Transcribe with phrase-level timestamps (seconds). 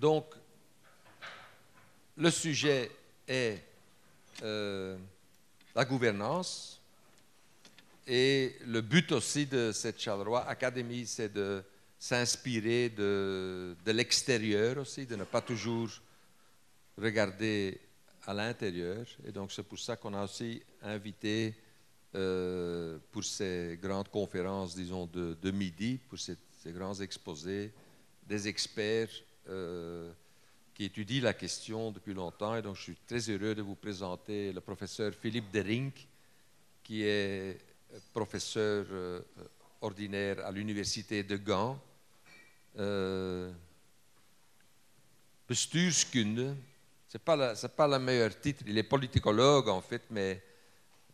[0.00, 0.32] Donc,
[2.16, 2.90] le sujet
[3.28, 3.62] est
[4.42, 4.96] euh,
[5.74, 6.80] la gouvernance.
[8.06, 11.62] Et le but aussi de cette Charleroi Academy, c'est de
[11.98, 15.90] s'inspirer de, l'extérieur aussi, de ne pas toujours
[16.96, 17.78] regarder
[18.26, 19.04] à l'intérieur.
[19.26, 21.54] Et donc, c'est pour ça qu'on a aussi invité
[22.14, 27.70] euh, pour ces grandes conférences, disons, de, midi, pour ces, grands exposés,
[28.26, 29.10] des experts
[29.50, 30.12] euh,
[30.74, 32.56] qui étudient la question depuis longtemps.
[32.56, 36.06] Et donc, je suis très heureux de vous présenter le professeur Philippe Derink,
[36.82, 37.58] qui est
[38.12, 39.20] professeur euh,
[39.80, 41.78] ordinaire à l'université de Gand.
[42.78, 43.50] Euh,
[45.48, 46.56] bestuurskunde,
[47.08, 50.40] ce n'est pas, pas le meilleur titre, il est politicologue en fait, mais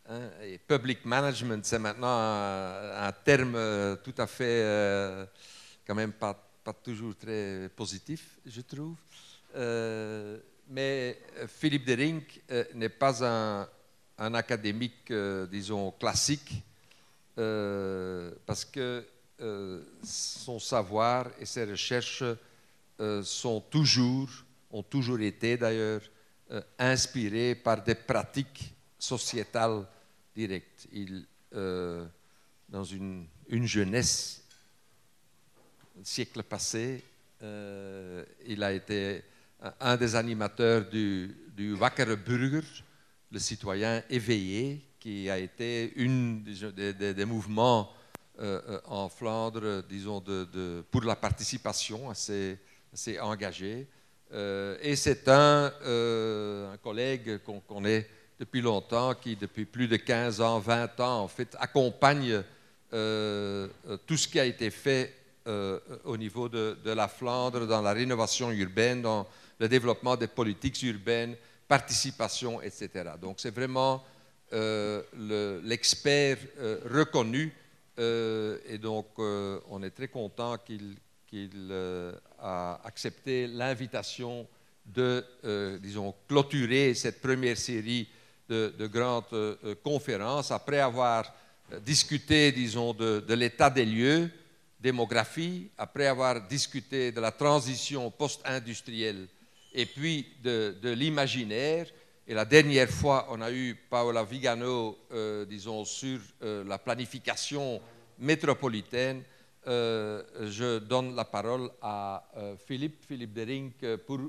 [0.07, 0.29] hein,
[0.67, 5.25] public management, c'est maintenant un, terme euh, tout à fait, euh,
[5.87, 8.95] quand même pas, pas, toujours très positif, je trouve.
[9.55, 10.37] Euh,
[10.69, 13.67] mais Philippe de Rink euh, n'est pas un,
[14.17, 16.63] un académique, euh, disons, classique,
[17.35, 19.05] parce que
[20.01, 22.23] son savoir et ses recherches
[23.21, 24.31] sont toujours
[24.71, 26.01] ont toujours été d'ailleurs
[26.51, 29.85] euh, inspirés par des pratiques sociétales
[30.35, 30.87] directes.
[30.91, 32.05] Il, euh,
[32.69, 34.43] dans une, une, jeunesse,
[36.03, 37.03] siècle passé,
[37.43, 39.23] euh, il a été
[39.79, 42.65] un des animateurs du, du Wackere Burger,
[43.31, 47.91] le citoyen éveillé, qui a été une des, des, mouvements
[48.39, 52.57] euh, en Flandre, disons, de, de, pour la participation assez,
[52.93, 53.87] assez engagée.
[54.33, 58.07] Euh, et c'est un, euh, un, collègue qu'on connaît
[58.39, 62.43] depuis longtemps, qui depuis plus de 15 ans, 20 ans, en fait, accompagne
[62.93, 63.67] euh,
[64.05, 65.13] tout ce qui a été fait
[65.47, 69.27] euh, au niveau de, de, la Flandre dans la rénovation urbaine, dans
[69.59, 71.35] le développement des politiques urbaines,
[71.67, 72.89] participation, etc.
[73.21, 74.03] Donc c'est vraiment
[74.53, 75.01] euh,
[75.63, 77.53] l'expert le, reconnu
[77.99, 80.97] et donc on est très content qu'il
[81.71, 84.47] euh, a accepté l'invitation
[84.85, 88.07] de, euh, disons, clôturer cette première série
[88.47, 91.33] de, de grandes euh, conférences après avoir
[91.85, 94.29] discuté, disons, de, de l'état des lieux,
[94.79, 99.27] démographie, après avoir discuté de la transition post-industrielle
[99.73, 101.87] et puis de, l'imaginaire.
[102.27, 107.81] Et la dernière fois, on a eu Paola Vigano, euh, disons, sur euh, la planification
[108.19, 109.23] métropolitaine
[109.67, 112.23] euh, je donne la parole à
[112.65, 114.19] Philippe, Philippe Derink, pour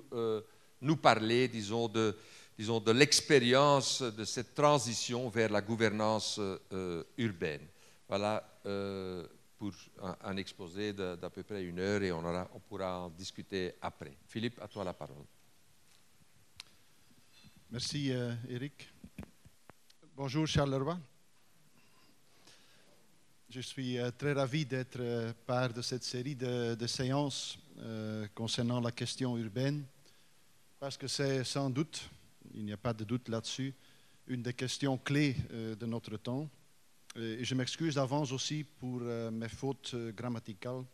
[0.81, 2.17] nous parler, disons, de,
[2.59, 6.41] disons, de l'expérience de cette transition vers la gouvernance
[7.17, 7.61] urbaine.
[8.09, 8.43] Voilà
[9.59, 9.73] pour
[10.23, 14.17] un, exposé d'à peu près une heure et on, aura, on pourra en discuter après.
[14.29, 15.25] Philippe, à toi la parole.
[17.71, 18.13] Merci,
[18.49, 18.89] Eric.
[20.17, 20.99] Bonjour, Charleroi.
[23.51, 28.79] Je suis euh, très ravi d'être euh, part de cette série de, séances euh, concernant
[28.79, 29.87] la question urbaine,
[30.79, 32.11] parce que c'est sans doute,
[32.53, 33.73] il n'y a pas de doute là-dessus,
[34.27, 36.47] une des questions clés euh, de notre temps.
[37.21, 40.85] Et je m'excuse d'avance aussi pour euh, mes fautes grammaticales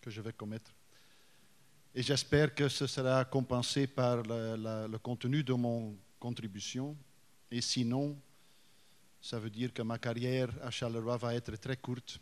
[0.00, 0.70] que je vais commettre.
[1.94, 6.96] Et j'espère que ce sera compensé par le contenu de mon contribution.
[7.50, 8.16] Et sinon,
[9.22, 12.20] ça veut dire que ma carrière à Charleroi va être très courte.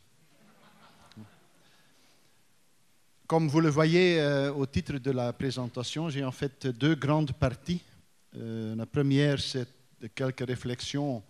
[3.26, 7.32] Comme vous le voyez euh, au titre de la présentation, j'ai en fait deux grandes
[7.32, 7.82] parties.
[8.36, 9.68] Euh, la première, c'est
[10.14, 11.22] quelques réflexions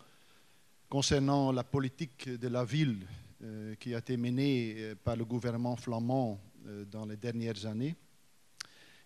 [0.91, 3.07] concernant la politique de la ville
[3.45, 7.95] euh, qui a été menée euh, par le gouvernement flamand euh, dans les dernières années.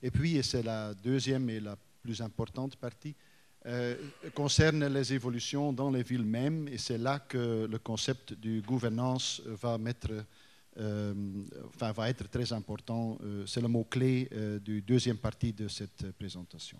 [0.02, 3.14] Et puis, et c'est la deuxième et la plus importante partie,
[4.34, 9.40] concerne les évolutions dans les villes mêmes et c'est là que le concept du gouvernance
[9.46, 10.10] va, mettre,
[10.76, 13.16] être très important.
[13.46, 14.28] C'est le mot-clé
[14.62, 16.78] du deuxième partie de cette présentation.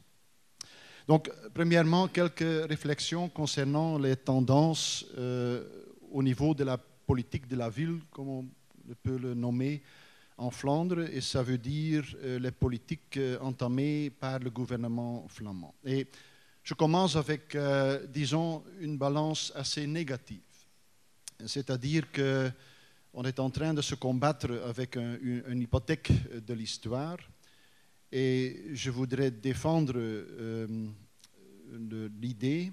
[1.06, 5.62] Donc, premièrement, quelques réflexions concernant les tendances euh,
[6.10, 8.46] au niveau de la politique de la ville, comme on
[9.02, 9.82] peut le nommer,
[10.36, 15.74] en Flandre, et ça veut dire euh, les politiques entamées par le gouvernement flamand.
[15.84, 16.08] Et
[16.62, 20.40] je commence avec, euh, disons, une balance assez négative.
[21.46, 26.10] C'est-à-dire qu'on est en train de se combattre avec un, une, hypothèque
[26.44, 27.18] de l'histoire
[28.16, 30.88] et je voudrais défendre euh,
[32.20, 32.70] l'idée,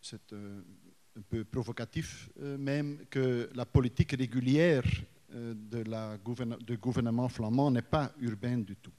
[0.00, 4.82] c'est un peu provocatif euh, même, que la politique régulière
[5.34, 8.94] euh, de la de gouvernement flamand n'est pas urbaine du tout.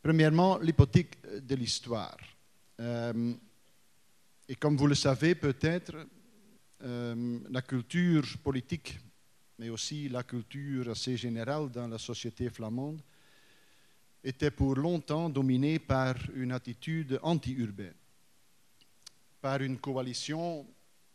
[0.00, 2.16] Premièrement, l'hypothèque de l'histoire.
[4.48, 6.06] Et comme vous le savez peut-être,
[6.80, 9.00] la culture politique,
[9.58, 13.02] mais aussi la culture assez générale dans la société flamande,
[14.22, 17.94] était pour longtemps dominée par une attitude anti-urbaine,
[19.40, 20.66] par une coalition,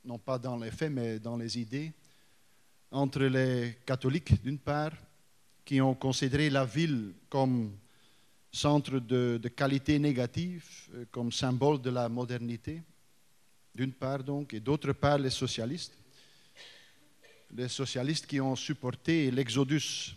[0.05, 1.91] non pas dans les faits, mais dans les idées,
[2.91, 4.93] entre les catholiques d'une part,
[5.65, 7.71] qui ont considéré la ville comme
[8.51, 12.81] centre de, qualité négative, euh, comme symbole de la modernité,
[13.73, 15.97] d'une part donc, et d'autre part les socialistes.
[17.51, 20.15] Les socialistes qui ont supporté l'exodus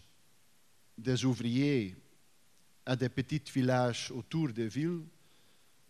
[0.97, 1.95] des ouvriers
[2.87, 5.03] à des petits villages autour des villes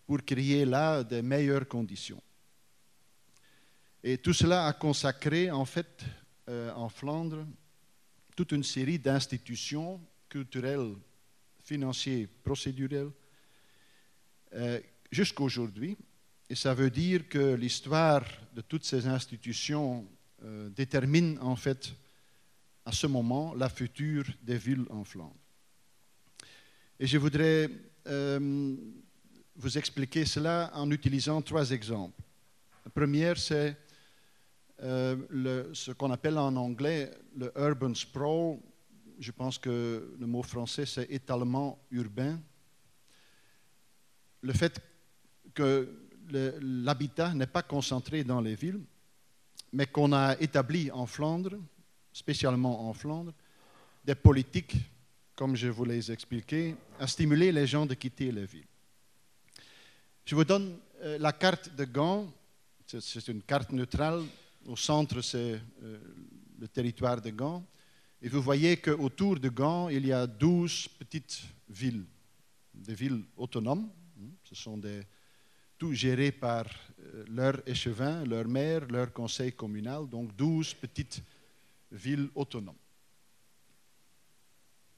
[0.05, 2.21] pour créer là de meilleures conditions.
[4.03, 6.03] Et tout cela a consacré en fait
[6.49, 7.45] euh, en Flandre
[8.35, 9.99] toute une série d'institutions
[10.29, 10.95] culturelles,
[11.63, 13.11] financières, procédurelles,
[14.53, 14.79] euh,
[15.11, 15.97] jusqu'à aujourd'hui.
[16.49, 18.23] Et ça veut dire que l'histoire
[18.53, 20.07] de toutes ces institutions
[20.43, 21.93] euh, détermine en fait
[22.85, 25.35] à ce moment la future des villes en Flandre.
[26.99, 27.69] Et je voudrais
[28.07, 28.75] euh,
[29.55, 32.23] vous expliquer cela en utilisant trois exemples.
[32.83, 33.77] La première, c'est
[34.81, 38.57] euh, ce qu'on appelle en anglais le urban sprawl.
[39.19, 42.39] Je pense que le mot français, c'est étalement urbain.
[44.41, 44.81] Le fait
[45.53, 45.89] que
[46.31, 48.81] l'habitat n'est pas concentré dans les villes,
[49.71, 51.57] mais qu'on a établi en Flandre,
[52.11, 53.33] spécialement en Flandre,
[54.03, 54.77] des politiques,
[55.37, 58.65] comme je vous l'ai expliqué, à stimuler les gens de quitter les villes.
[60.25, 62.27] Je vous donne euh, la carte de Gand.
[62.87, 64.23] C'est une carte neutrale
[64.65, 65.99] au centre, c'est euh,
[66.59, 67.63] le territoire de Gand.
[68.19, 72.03] Et vous voyez qu'autour de Gand, il y a 12 petites villes,
[72.73, 73.89] des villes autonomes.
[74.43, 75.03] Ce sont des,
[75.77, 76.65] tout gérés par
[76.99, 81.21] euh, leur échevin, leur maire, leur conseil communal, donc 12 petites
[81.91, 82.73] villes autonomes.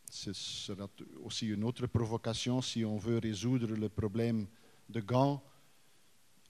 [0.09, 0.89] Ce sera
[1.23, 4.47] aussi une autre provocation si on veut résoudre le problème
[4.89, 5.43] de Gand.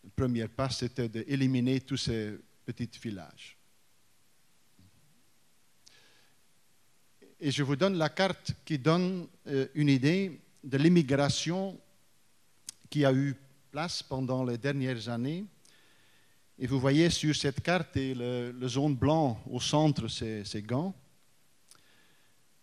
[0.03, 2.39] Le premier pas, c'était d'éliminer tous ces
[2.73, 3.57] petit village.
[7.39, 11.79] Et je vous donne la carte qui donne euh, une idée de l'immigration
[12.89, 13.35] qui a eu
[13.71, 15.45] place pendant les dernières années.
[16.57, 20.93] Et vous voyez sur cette carte, et le, zone blanc au centre, c'est Gand.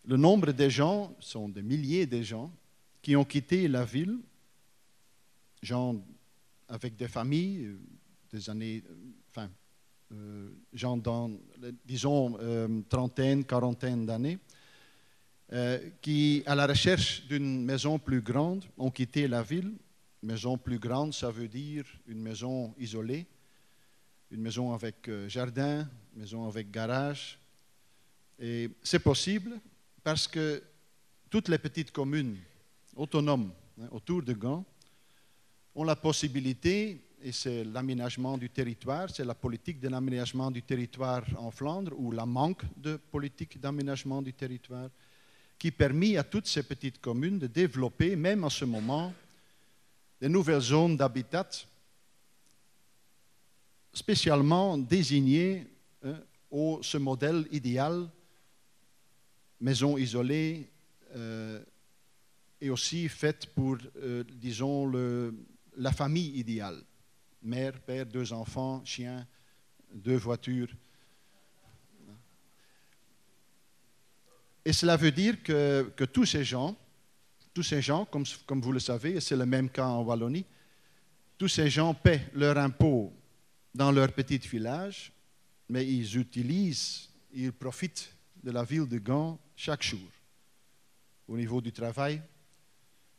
[0.07, 2.49] Le nombre de gens, sont des milliers de gens,
[3.01, 4.19] qui ont quitté la ville,
[5.61, 6.01] gens
[6.69, 7.77] avec des familles, euh,
[8.31, 8.81] des années,
[9.29, 9.49] enfin,
[10.13, 11.29] euh, gens dans,
[11.85, 14.39] disons, euh, trentaine, quarantaine d'années,
[15.51, 19.73] euh, qui, à la recherche d'une maison plus grande, ont quitté la ville.
[20.23, 23.25] Maison plus grande, ça veut dire une maison isolée,
[24.31, 27.37] une maison avec jardin, maison avec garage.
[28.39, 29.59] Et c'est possible
[30.07, 30.63] parce que
[31.29, 32.37] toutes les petites communes
[32.95, 34.63] autonomes hein, autour de Gand
[35.75, 41.25] ont la possibilité et c'est l'aménagement du territoire, c'est la politique de l'aménagement du territoire
[41.37, 44.89] en Flandre, ou la manque de politique d'aménagement du territoire,
[45.59, 49.13] qui permet à toutes ces petites communes de développer, même à ce moment,
[50.21, 51.49] de nouvelles zones d'habitat
[53.91, 55.67] spécialement désignées
[56.01, 56.15] hein,
[56.49, 58.07] au ce modèle idéal,
[59.59, 60.69] maison isolée,
[61.15, 61.63] euh,
[62.59, 65.33] et aussi faite pour, euh, disons, le,
[65.77, 66.83] la famille idéale
[67.41, 69.25] mère, père, deux enfants, chien,
[69.93, 70.69] deux voitures.
[74.65, 76.75] Et cela veut dire que, tous ces gens,
[77.53, 80.45] tous ces gens, comme, comme vous le savez, et c'est le même cas en Wallonie,
[81.37, 83.13] tous ces gens paient leur impôt
[83.73, 85.13] dans leur petit village,
[85.69, 88.13] mais ils utilisent, ils profitent
[88.47, 90.09] de la ville de Gand chaque jour,
[91.27, 92.21] au niveau du travail,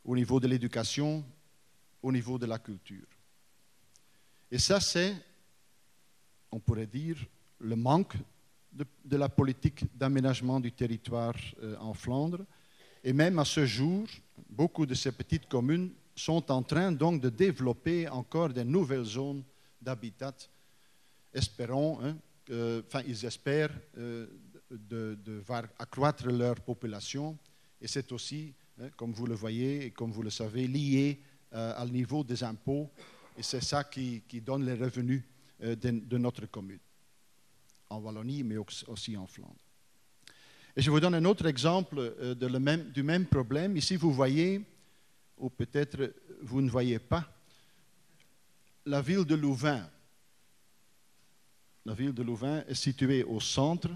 [0.03, 1.23] au niveau de l'éducation,
[2.03, 3.07] au niveau de la culture.
[4.51, 5.15] Et ça, c'est,
[6.51, 7.19] on pourrait dire,
[7.59, 8.17] le manque
[8.73, 12.47] de, la politique d'aménagement du territoire euh, en Flandre.
[13.05, 14.09] Et même à ce jour,
[14.49, 19.43] beaucoup de ces petites communes sont en train donc de développer encore de nouvelles zones
[19.79, 20.35] d'habitat.
[21.35, 22.17] Espérons, hein,
[22.51, 24.27] enfin, ils espèrent euh,
[24.71, 27.39] de, voir accroître leur population.
[27.81, 31.21] Et c'est aussi, hein, comme vous le voyez et comme vous le savez, lié
[31.55, 32.91] euh, au niveau des impôts
[33.39, 35.23] et c'est ça qui, donne les revenus
[35.63, 36.81] euh, de, notre commune,
[37.89, 39.55] en Wallonie, mais aussi en Flandre.
[40.75, 43.77] Et je vous donne un autre exemple euh, de le même, du même problème.
[43.77, 44.65] Ici, vous voyez
[45.39, 47.33] ou peut-être vous ne voyez pas,
[48.85, 49.89] la ville de Louvain.
[51.85, 53.91] La ville de Louvain est située au centre.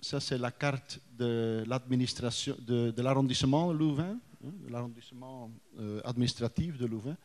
[0.00, 6.86] Ça, c'est la carte de l'administration de, de l'arrondissement Louvain, hein, l'arrondissement euh, administratif de
[6.86, 7.16] Louvain.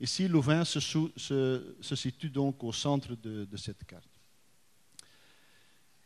[0.00, 0.80] Ici, Louvain se,
[1.94, 4.08] situe donc au centre de, cette carte.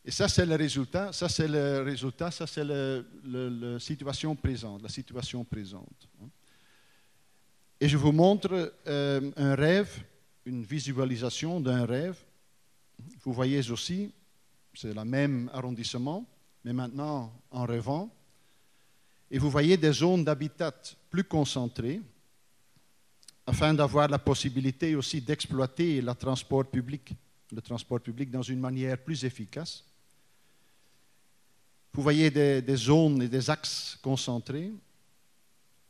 [0.04, 1.12] Et ça, c'est le résultat.
[1.12, 2.30] Ça, c'est le résultat.
[2.30, 6.08] Ça, c'est la situation présente, la situation présente.
[6.22, 6.28] hein.
[7.80, 10.04] Et je vous montre euh, un rêve,
[10.46, 12.16] une visualisation d'un rêve.
[13.22, 14.12] Vous voyez aussi,
[14.76, 16.26] c'est le même arrondissement,
[16.64, 18.10] mais maintenant en rêvant.
[19.30, 20.72] Et vous voyez des zones d'habitat
[21.10, 22.00] plus concentrées,
[23.46, 27.14] afin d'avoir la possibilité aussi d'exploiter le transport public,
[27.52, 29.84] le transport public dans une manière plus efficace.
[31.92, 34.72] Vous voyez des, des zones et des axes concentrés,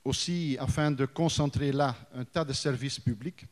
[0.04, 3.44] aussi afin de concentrer là un tas de services publics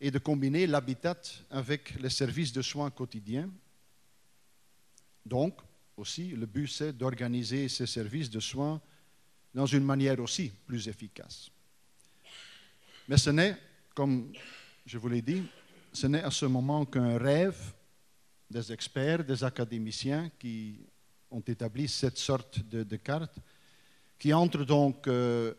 [0.00, 1.16] et de combiner l'habitat
[1.50, 3.48] avec les services de soins quotidiens.
[5.24, 5.58] Donc,
[5.96, 8.80] aussi, le but, c'est d'organiser ces services de soins
[9.54, 11.50] dans une manière aussi plus efficace.
[13.08, 13.56] Mais ce n'est,
[13.94, 14.32] comme
[14.84, 15.44] je vous l'ai dit,
[15.92, 17.74] ce n'est à ce moment qu'un rêve
[18.50, 20.80] des experts, des académiciens qui
[21.30, 23.38] ont établi cette sorte de, carte,
[24.18, 25.54] qui entrent donc euh,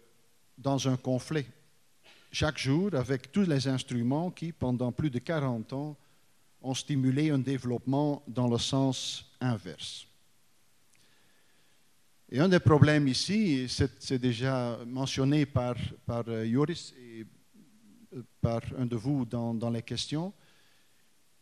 [0.57, 1.45] dans un conflit
[2.31, 5.98] chaque jour avec tous les instruments qui, pendant plus de 40 ans,
[6.65, 10.07] ont stimulé un développement dans le sens inverse.
[12.29, 17.25] Et un des problèmes ici, c'est déjà mentionné par, par euh, Joris et
[18.15, 20.34] euh, par un de vous dans, dans les questions,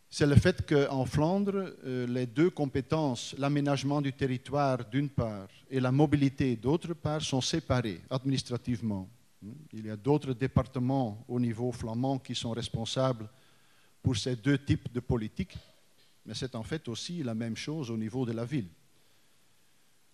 [0.10, 5.80] c'est le fait qu'en Flandre, euh, les deux compétences, l'aménagement du territoire d'une part et
[5.80, 9.10] la mobilité d'autre part, sont séparées administrativement.
[9.72, 13.27] Il y a d'autres départements au niveau flamand qui sont responsables
[14.03, 15.57] pour ces deux types de politiques,
[16.25, 18.67] mais c'est en fait aussi la même chose au niveau de la ville.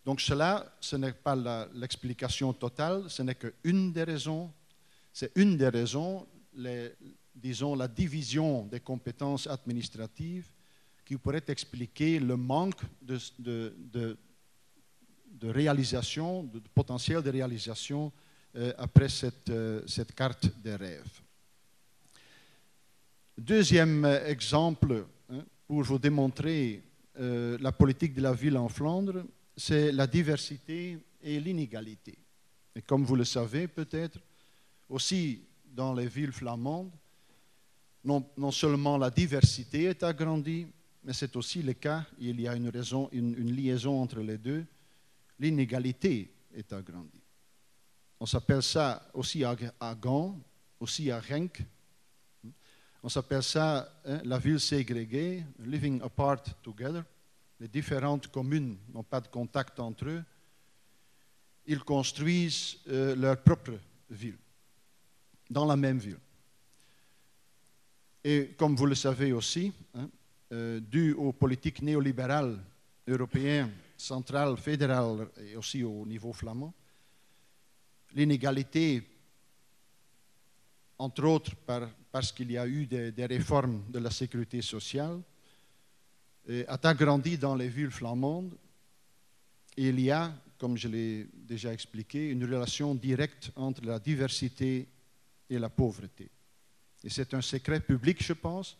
[0.05, 1.35] Donc cela, ce n'est pas
[1.73, 4.51] l'explication totale, ce n'est qu'une des raisons,
[5.11, 6.25] c'est une des raisons,
[7.35, 10.47] disons la division des compétences administratives
[11.03, 14.17] qui pourrait expliquer le manque de,
[15.43, 18.11] réalisation, de, potentiel de réalisation
[18.55, 19.07] euh, après
[19.49, 21.21] euh, cette carte des rêves.
[23.39, 26.83] Deuxième euh, exemple, hein, pour vous démontrer
[27.17, 29.23] euh, la politique de la ville en Flandre,
[29.55, 32.17] c'est la diversité et l'inégalité.
[32.75, 34.19] Et comme vous le savez peut-être,
[34.89, 36.91] aussi dans les villes flamandes,
[38.03, 40.67] non, seulement la diversité est agrandie,
[41.05, 42.69] mais c'est aussi le cas, il y a une,
[43.55, 44.65] liaison entre les deux,
[45.39, 47.21] l'inégalité est agrandie.
[48.19, 50.37] On s'appelle ça aussi à, à Gand,
[50.81, 51.63] aussi à Genk.
[53.01, 57.03] On s'appelle ça hein, la ville ségrégée, living apart together.
[57.59, 60.23] Les différentes communes n'ont pas de contact entre eux.
[61.65, 63.73] Ils construisent euh, leur propre
[64.09, 64.37] ville,
[65.49, 66.19] dans la même ville.
[68.23, 70.09] Et comme vous le savez aussi, hein,
[70.51, 72.59] euh, dû aux politiques néolibérales
[73.07, 76.73] européennes, centrales, fédérales et aussi au niveau flamand,
[78.13, 79.03] l'inégalité,
[80.97, 85.19] entre autres par- parce qu'il y a eu des, réformes de la sécurité sociale,
[86.67, 88.55] a agrandi dans les villes flamandes.
[89.77, 94.87] Et il y a, comme je l'ai déjà expliqué, une relation directe entre la diversité
[95.49, 96.29] et la pauvreté.
[97.03, 98.77] Et c'est un secret public, je pense.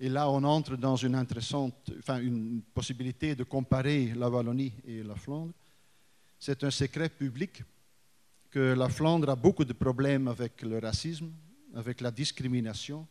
[0.00, 5.02] Et là, on entre dans une intéressante, enfin, une possibilité de comparer la Wallonie et
[5.02, 5.52] la Flandre.
[6.40, 7.62] C'est un secret public
[8.50, 11.30] que la Flandre a beaucoup de problèmes avec le racisme,
[11.74, 13.06] avec la discrimination,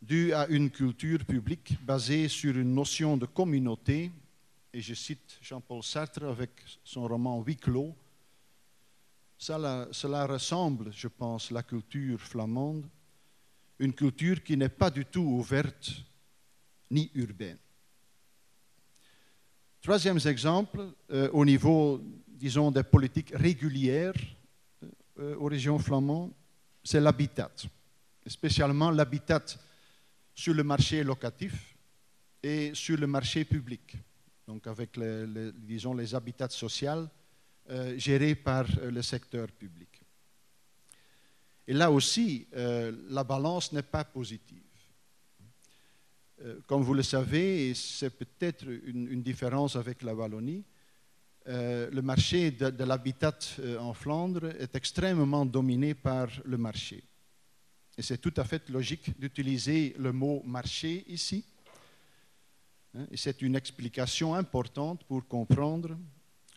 [0.00, 4.10] dû à une culture publique basée sur une notion de communauté.
[4.72, 6.50] Et je cite Jean-Paul Sartre avec
[6.84, 7.94] son roman Huis clos.
[9.38, 12.86] Cela, ressemble, je pense, la culture flamande,
[13.78, 15.92] une culture qui n'est pas du tout ouverte
[16.90, 17.58] ni urbaine.
[19.82, 24.14] Troisième exemple, euh, au niveau, disons, des politiques régulières
[25.18, 26.32] euh, aux régions flamandes,
[26.86, 27.50] c'est l'habitat,
[28.24, 29.44] spécialement l'habitat
[30.32, 31.76] sur le marché locatif
[32.40, 33.96] et sur le marché public,
[34.46, 37.08] donc avec les, habitats sociaux
[37.70, 40.00] euh, gérés par euh, le secteur public.
[41.66, 44.62] Et là aussi, euh, la balance n'est pas positive.
[46.66, 50.62] Comme vous le savez, et c'est peut-être une différence avec la Wallonie,
[51.48, 57.04] euh, le marché de, l'habitat euh, en Flandre est extrêmement dominé par le marché.
[57.96, 61.44] Et c'est tout à fait logique d'utiliser le mot marché ici.
[62.94, 65.96] Hein, Et c'est une explication importante pour comprendre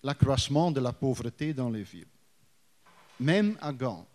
[0.03, 2.07] l'accroissement de la pauvreté dans les villes.
[3.19, 4.07] Même à Gand,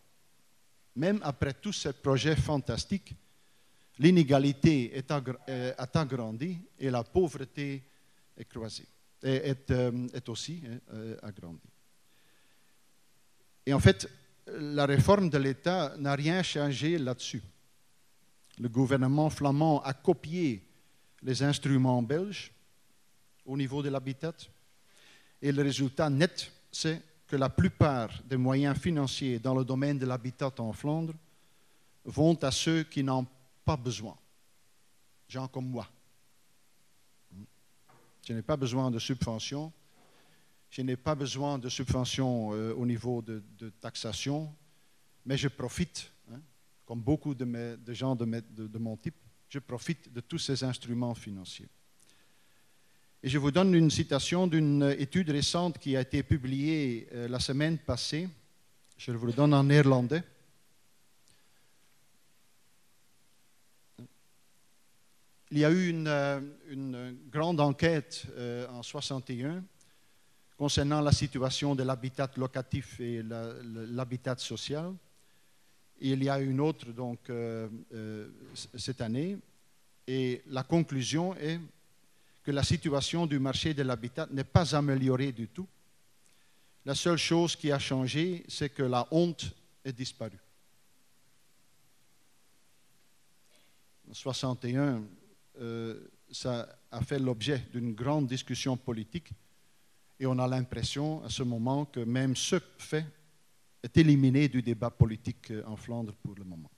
[0.96, 3.14] même après tous ces projets fantastiques,
[3.98, 7.82] l'inégalité est, aggr- euh, est agrandie et la pauvreté
[8.36, 8.86] est croisée,
[9.24, 11.70] euh, est aussi hein, euh, agrandie.
[13.66, 14.08] Et en fait,
[14.46, 17.42] la réforme de l'État n'a rien changé là-dessus.
[18.58, 20.62] Le gouvernement flamand a copié
[21.22, 22.52] les instruments belges
[23.46, 24.34] au niveau de l'habitat.
[25.40, 30.06] Et le résultat net, c'est que la plupart des moyens financiers dans le domaine de
[30.06, 31.14] l'habitat en Flandre
[32.04, 33.26] vont à ceux qui n'en ont
[33.64, 34.16] pas besoin.
[35.28, 35.88] Gens comme moi.
[38.26, 39.72] Je n'ai pas besoin de subventions.
[40.70, 43.42] Je n'ai pas besoin de subventions euh, au niveau de,
[43.80, 44.52] taxation,
[45.24, 46.40] mais je profite, hein,
[46.84, 49.14] comme beaucoup de, gens de- de mon type,
[49.48, 51.68] je profite de tous ces instruments financiers.
[53.22, 57.38] Et je vous donne une citation d'une étude récente qui a été publiée euh, la
[57.38, 58.28] semaine passée.
[58.98, 60.22] Je vous le donne en néerlandais.
[65.54, 69.62] Il y a eu une, euh, grande enquête euh, en 61
[70.58, 74.92] concernant la situation de l'habitat locatif et l'habitat social.
[76.00, 77.68] Il y a une autre donc euh,
[78.76, 79.38] cette année.
[80.08, 81.60] Et la conclusion est
[82.42, 85.68] que la situation du marché de l'habitat n'est pas améliorée du tout.
[86.84, 90.42] La seule chose qui a changé, c'est que la honte est disparue.
[94.10, 95.04] En 61,
[95.60, 99.30] euh, ça a fait l'objet d'une grande discussion politique
[100.18, 103.06] et on a l'impression à ce moment que même ce fait
[103.82, 106.70] est éliminé du débat politique euh, en Flandre pour le moment.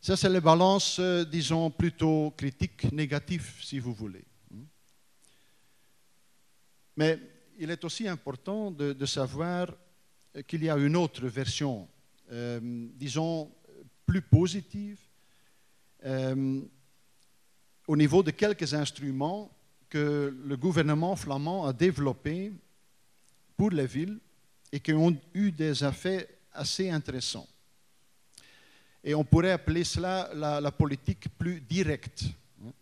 [0.00, 4.24] Ça, c'est les balances, euh, disons, plutôt critiques, négatives, si vous voulez.
[6.96, 7.18] Mais
[7.58, 9.68] il est aussi important de, savoir
[10.46, 11.88] qu'il y a une autre version,
[12.30, 13.50] disons,
[14.06, 15.00] plus positive,
[16.04, 16.60] euh,
[17.86, 19.50] au niveau de quelques instruments
[19.88, 22.52] que le gouvernement flamand a développés
[23.56, 24.18] pour les villes
[24.72, 27.48] et qui ont eu des effets assez intéressants.
[29.02, 32.24] Et on pourrait appeler cela la, politique plus directe,
[32.64, 32.72] hein,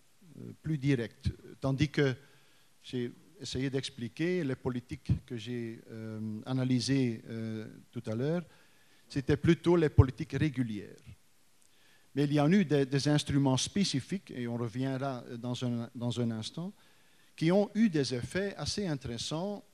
[0.40, 1.30] euh, plus directe.
[1.60, 2.14] Tandis que
[2.82, 7.22] j'ai essayé d'expliquer les politiques que j'ai euh, analysées
[7.90, 8.42] tout à l'heure,
[9.08, 10.96] c'était plutôt les politiques régulières.
[12.14, 16.20] Mais il y en a eu des, instruments spécifiques, et on reviendra dans un, dans
[16.20, 16.72] un instant,
[17.34, 19.64] qui ont eu des effets assez intéressants,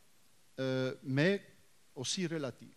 [0.61, 1.43] euh, mais
[1.95, 2.69] aussi relatifs.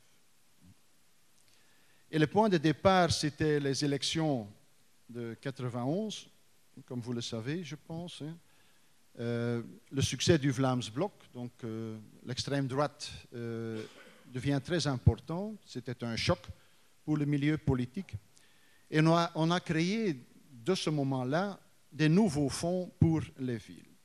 [2.09, 4.47] Et le point de départ, c'était les élections
[5.07, 6.27] de 91,
[6.85, 8.21] comme vous le savez, je pense.
[8.21, 8.35] hein.
[9.19, 13.83] Euh, le succès du Vlaams Blok, donc euh, l'extrême droite, euh,
[14.27, 15.55] devient très important.
[15.65, 16.39] C'était un choc
[17.03, 18.13] pour le milieu politique.
[18.93, 20.17] Et on a, créé
[20.51, 21.57] de ce moment-là
[21.89, 23.95] des nouveaux fonds pour les villes.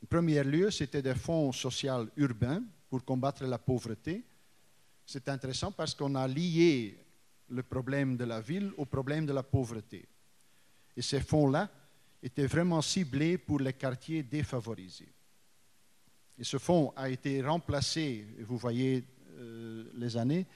[0.00, 4.24] En premier lieu, c'était des fonds sociaux urbains pour combattre la pauvreté.
[5.04, 6.96] C'est intéressant parce qu'on a lié
[7.48, 10.06] le problème de la ville au problème de la pauvreté.
[10.96, 11.68] Et ces fonds-là
[12.22, 15.12] étaient vraiment ciblés pour les quartiers défavorisés.
[16.38, 19.04] Et ce fonds a été remplacé, vous voyez
[19.38, 20.46] euh, les années,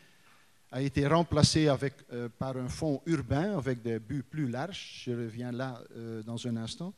[0.72, 5.02] a été remplacé avec, euh, par un fonds urbain avec des buts plus larges.
[5.04, 6.94] Je reviens là euh, dans un instant.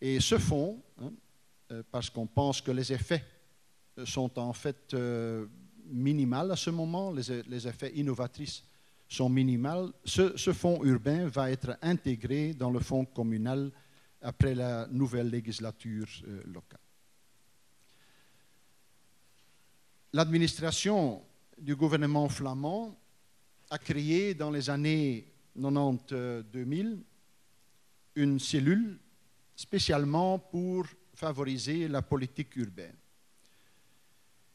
[0.00, 1.12] Et ce fonds, hein,
[1.70, 3.24] euh, parce qu'on pense que les effets
[4.04, 5.46] sont en fait euh,
[5.86, 8.64] minimales à ce moment, les, effets innovatrices
[9.08, 13.70] sont minimales, ce, ce fonds urbain va être intégré dans le fonds communal
[14.22, 16.08] après la nouvelle législature
[16.46, 16.80] locale.
[20.14, 21.22] L'administration
[21.62, 22.98] du gouvernement flamand
[23.70, 25.24] a créé dans les années
[25.56, 26.98] 90-2000
[28.16, 28.98] une cellule
[29.54, 32.96] spécialement pour favoriser la politique urbaine.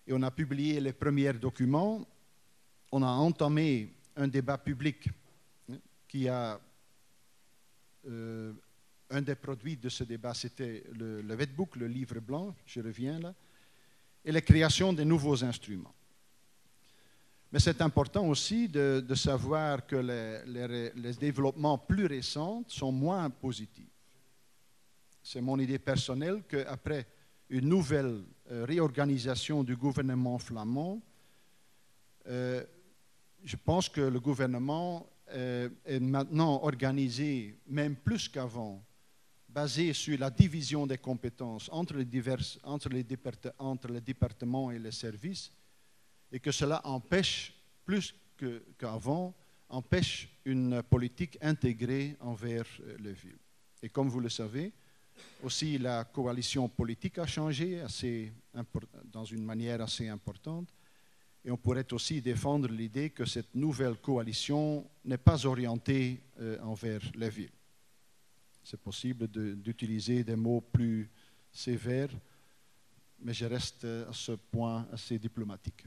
[0.05, 2.05] Et on a publié les premiers documents,
[2.91, 5.09] on a entamé un débat public
[5.71, 6.59] hein, qui a...
[8.07, 8.53] euh,
[9.09, 13.19] un des produits de ce débat, c'était le, le Wetboek, le livre blanc, je reviens
[13.19, 13.33] là,
[14.25, 15.93] et la création de nouveaux instruments.
[17.51, 23.85] Mais c'est important aussi de, savoir que les, développements plus récents sont moins positifs.
[25.23, 27.07] C'est mon idée personnelle qu'après
[27.49, 31.01] une nouvelle euh, réorganisation du gouvernement flamand,
[32.27, 32.63] euh,
[33.43, 38.83] je pense que le gouvernement euh, est maintenant organisé, même plus qu'avant,
[39.47, 43.03] basé sur la division des compétences entre les, les
[43.57, 45.51] entre les départements et les services,
[46.31, 47.53] et que cela empêche,
[47.85, 48.13] plus
[48.77, 49.35] qu'avant,
[49.69, 52.67] empêche une politique intégrée envers
[52.99, 53.39] les villes.
[53.81, 54.71] Et comme vous le savez,
[55.43, 58.31] aussi la coalition politique a changé assez,
[59.05, 60.69] dans une manière assez importante.
[61.43, 67.01] Et on pourrait aussi défendre l'idée que cette nouvelle coalition n'est pas orientée euh, envers
[67.15, 67.51] les villes.
[68.63, 71.09] C'est possible d'utiliser des mots plus
[71.49, 72.09] sévères,
[73.19, 75.85] mais je reste à ce point assez diplomatique.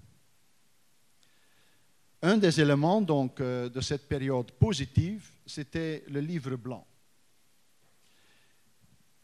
[2.22, 6.86] Un des éléments donc, euh, de cette période positive, c'était le livre blanc.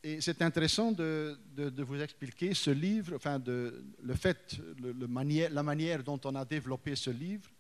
[0.03, 1.37] Et c'est intéressant de,
[1.79, 7.51] vous expliquer ce livre, enfin le fait, la manière dont on a développé ce livre,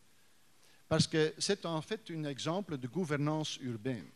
[0.88, 4.07] parce que c'est en fait un exemple de gouvernance urbaine.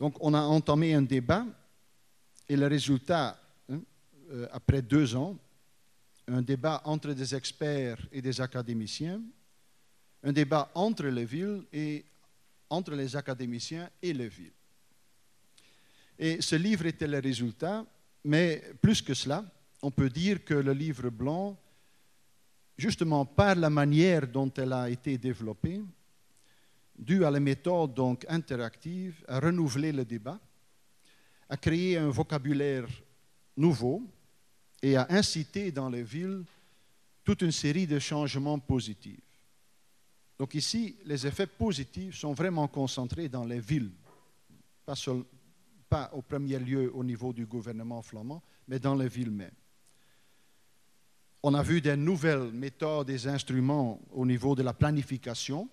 [0.00, 1.46] Donc on a entamé un débat
[2.48, 3.80] et le résultat, hein,
[4.30, 5.38] euh, après deux ans,
[6.26, 9.22] un débat entre des experts et des académiciens,
[10.22, 12.04] un débat entre les villes et
[12.68, 14.52] entre les académiciens et les villes.
[16.18, 17.84] Et ce livre était le résultat,
[18.24, 19.44] mais plus que cela,
[19.82, 21.56] on peut dire que le livre blanc,
[22.76, 25.82] justement par la manière dont elle a été développée,
[26.98, 30.40] due à la méthode donc interactive, a renouvelé le débat,
[31.48, 32.88] a créé un vocabulaire
[33.56, 34.02] nouveau
[34.82, 36.44] et a incité dans les villes
[37.24, 39.25] toute une série de changements positifs.
[40.38, 43.90] Donc ici, les effets positifs sont vraiment concentrés dans les villes,
[45.88, 49.50] pas, au premier lieu au niveau du gouvernement flamand, mais dans les villes mêmes.
[51.42, 55.68] On a vu des nouvelles méthodes et instruments au niveau de la planification,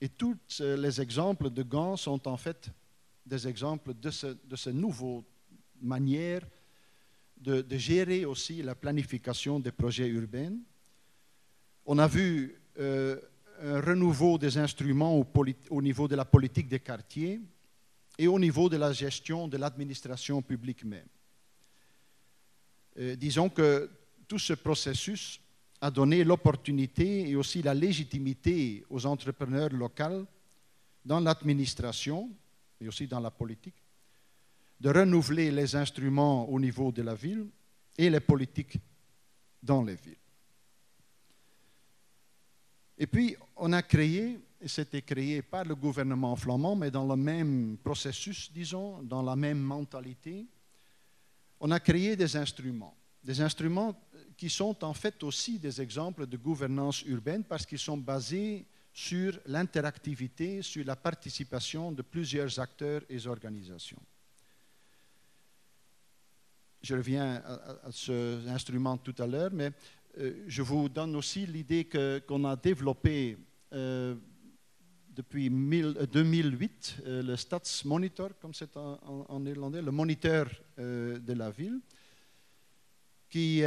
[0.00, 2.70] et tous les exemples de Gand sont en fait
[3.24, 5.22] des exemples de, ce, de cette nouvelle
[5.80, 6.42] manière
[7.40, 10.56] de, gérer aussi la planification des projets urbains.
[11.86, 13.20] On a vu euh,
[13.62, 15.26] un renouveau des instruments au,
[15.70, 17.40] au, niveau de la politique des quartiers,
[18.18, 21.06] et au niveau de la gestion de l'administration publique même.
[22.98, 23.88] Euh, disons que
[24.26, 25.40] tout ce processus
[25.80, 30.26] a donné l'opportunité et aussi la légitimité aux entrepreneurs locaux
[31.04, 32.28] dans l'administration
[32.80, 33.82] et aussi dans la politique
[34.80, 37.46] de renouveler les instruments au niveau de la ville
[37.96, 38.78] et les politiques
[39.62, 40.16] dans les villes.
[42.98, 47.76] Et puis, on a créé c'était créé par le gouvernement flamand, mais dans le même
[47.82, 50.46] processus, disons, dans la même mentalité.
[51.60, 53.94] On a créé des instruments, des instruments
[54.36, 59.38] qui sont en fait aussi des exemples de gouvernance urbaine parce qu'ils sont basés sur
[59.46, 64.02] l'interactivité, sur la participation de plusieurs acteurs et organisations.
[66.80, 69.72] Je reviens à, ce instrument tout à l'heure, mais
[70.46, 71.88] je vous donne aussi l'idée
[72.26, 73.36] qu'on a développé
[73.72, 74.14] euh,
[75.18, 81.50] depuis 2008 euh, euh, le Stadsmonitor, comme c'est en, néerlandais, le moniteur euh, de la
[81.50, 81.80] ville,
[83.28, 83.62] qui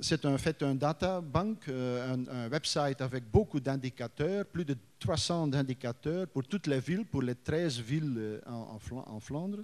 [0.00, 6.26] c'est en fait un data bank, un, website avec beaucoup d'indicateurs, plus de 300 indicateurs
[6.28, 9.58] pour toutes les villes, pour les 13 villes en, Flandre.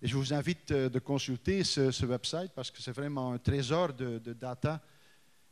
[0.00, 4.32] Et je vous invite de consulter ce, website parce que c'est vraiment un trésor de
[4.32, 4.80] data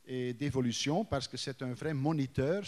[0.07, 2.63] et d'évolution parce que c'est un vrai moniteur.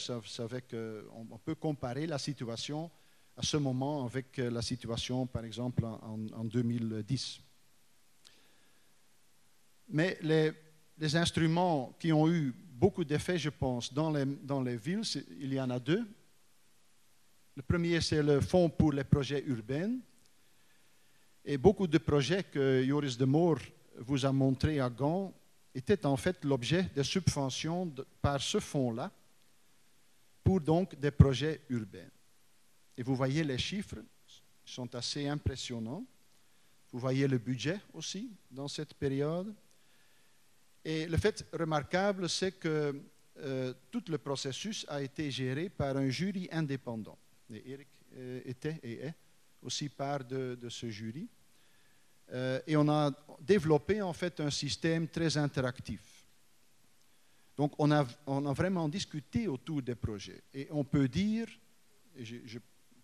[1.31, 2.90] On, peut comparer la situation
[3.37, 7.40] à ce moment avec euh, la situation, par exemple, en, 2010.
[9.90, 10.53] Mais les,
[11.16, 15.03] instruments qui ont eu beaucoup d'effets, je pense, dans les, dans les villes,
[15.38, 16.05] il y en a deux.
[17.55, 19.96] Le premier, c'est le Fonds pour les projets urbains.
[21.44, 23.59] Et beaucoup de projets que Joris de Moor
[23.96, 25.33] vous a montré à Gand
[25.78, 29.10] était en fait l'objet de subventions par ce fonds-là
[30.42, 32.10] pour donc des projets urbains.
[32.96, 34.02] Et vous voyez les chiffres
[34.64, 36.04] sont assez impressionnants.
[36.90, 39.54] Vous voyez le budget aussi dans cette période.
[40.84, 43.00] Et le fait remarquable, c'est que
[43.38, 47.18] euh, tout le processus a été géré par un jury indépendant.
[47.52, 49.14] Et Eric euh, était et est
[49.62, 51.28] aussi part de ce jury.
[52.32, 53.10] Euh, et on a
[53.40, 56.26] développé en fait un système très interactif.
[57.56, 60.42] Donc on a, on a vraiment discuté autour des projets.
[60.52, 61.48] Et on peut dire,
[62.16, 62.58] et je,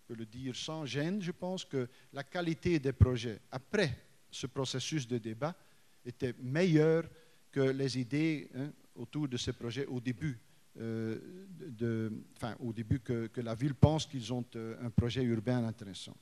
[0.07, 3.97] peux le dire sans gêne, je pense que la qualité des projets après
[4.29, 5.55] ce processus de débat
[6.05, 7.05] était meilleure
[7.51, 10.39] que les idées hein, autour de ces projets au début.
[10.77, 15.65] euh, enfin, au début que, que la ville pense qu'ils ont euh, un projet urbain
[15.65, 16.15] intéressant.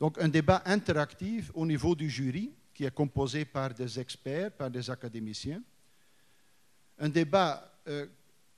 [0.00, 4.70] Donc un débat interactif au niveau du jury, qui est composé par des experts, par
[4.70, 5.62] des académiciens.
[6.98, 8.06] Un débat euh,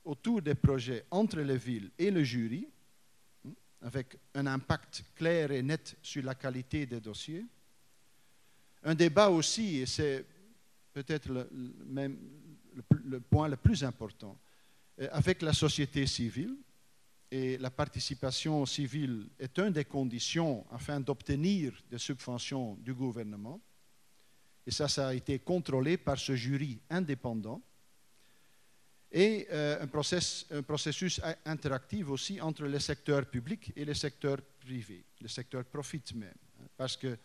[0.04, 2.68] autour des projets entre les villes et le jury,
[3.44, 3.50] hein,
[3.80, 7.44] avec un impact clair et net sur la qualité des dossiers.
[8.84, 10.24] Un débat aussi, et c'est
[10.92, 14.38] peut-être le, point le plus important,
[15.00, 16.56] euh, avec la société civile.
[17.34, 23.58] Et la participation civile est une des conditions afin d'obtenir des subventions du gouvernement.
[24.66, 27.62] Et ça, ça a été contrôlé par ce jury indépendant.
[29.10, 34.36] Et euh, un, process- un processus interactif aussi entre le secteur public et le secteur
[34.60, 36.34] privé, le secteur profit même.
[36.60, 37.16] hein, Parce que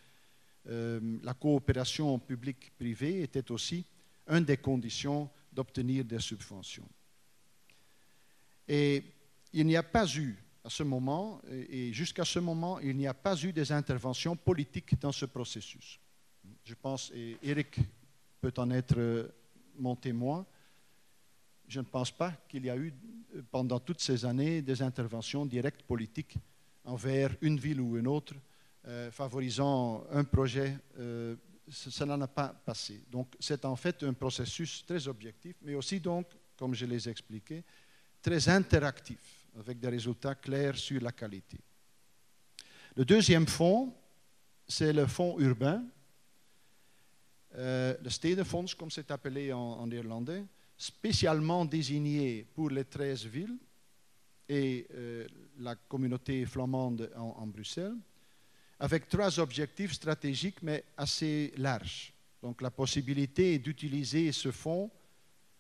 [0.70, 3.84] euh, la coopération publique-privée était aussi
[4.30, 6.88] une des conditions d'obtenir des subventions.
[8.70, 9.04] Et
[9.54, 13.14] il n'y a pas eu, à ce moment, et jusqu'à ce moment, il n'y a
[13.14, 16.00] pas eu des interventions politiques dans ce processus.
[16.64, 17.78] Je pense, et Eric
[18.42, 19.28] peut en être euh,
[19.78, 20.46] mon témoin,
[21.68, 22.94] je ne pense pas qu'il y a eu
[23.36, 26.36] euh, pendant toutes ces années des interventions directes politiques
[26.86, 28.34] envers une ville ou une autre,
[28.88, 30.78] euh, favorisant un projet.
[31.70, 33.04] ce- cela n'a pas passé.
[33.12, 37.64] Donc c'est en fait un processus très objectif, mais aussi donc, comme je l'ai expliqué,
[38.22, 41.58] très interactif, avec des résultats clairs sur la qualité.
[42.96, 43.94] Le deuxième fonds,
[44.68, 45.84] c'est le fonds urbain,
[47.56, 50.44] euh, le Stedenfonds, comme c'est appelé en, en néerlandais,
[50.78, 53.58] spécialement désigné pour les 13 villes
[54.48, 55.28] et euh,
[55.60, 57.96] la communauté flamande en, en Bruxelles,
[58.80, 62.14] avec trois objectifs stratégiques mais assez larges.
[62.42, 64.92] Donc la possibilité d'utiliser ce fonds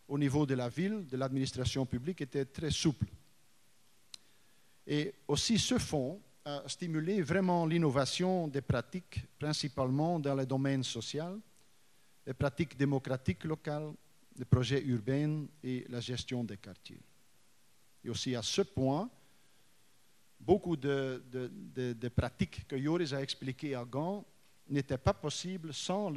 [0.07, 3.07] au niveau de la ville, de l'administration publique, était très souple.
[4.88, 11.38] Et aussi ce fonds a stimulé vraiment l'innovation des pratiques, principalement dans le domaine social,
[12.26, 13.91] les pratiques démocratiques locales,
[14.38, 17.02] les projets urbains et la gestion des quartiers.
[18.04, 19.10] Et aussi à ce point,
[20.39, 21.21] beaucoup de,
[22.15, 24.26] pratiques que Joris a expliquées à Gand
[24.69, 26.12] n'étaient pas possibles sans,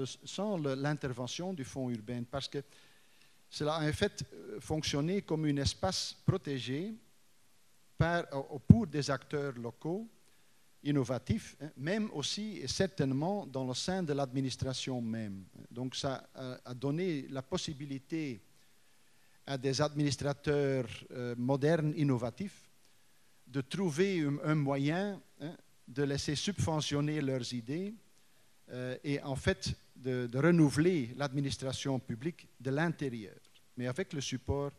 [0.76, 2.62] l'intervention du fonds urbain, parce que
[3.48, 6.94] cela a en fait euh, fonctionné comme un espace protégé
[8.00, 8.24] par,
[8.66, 10.08] pour des acteurs locaux
[10.82, 15.44] innovatifs, hein, même aussi et certainement dans le sein de l'administration même.
[15.70, 16.30] Donc ça
[16.64, 18.40] a, donné la possibilité
[19.46, 22.70] à des administrateurs euh, modernes, innovatifs,
[23.46, 25.54] de trouver un, moyen hein,
[25.86, 27.94] de laisser subventionner leurs idées
[28.70, 33.36] euh, et en fait de, renouveler l'administration publique de l'intérieur,
[33.76, 34.70] mais avec le support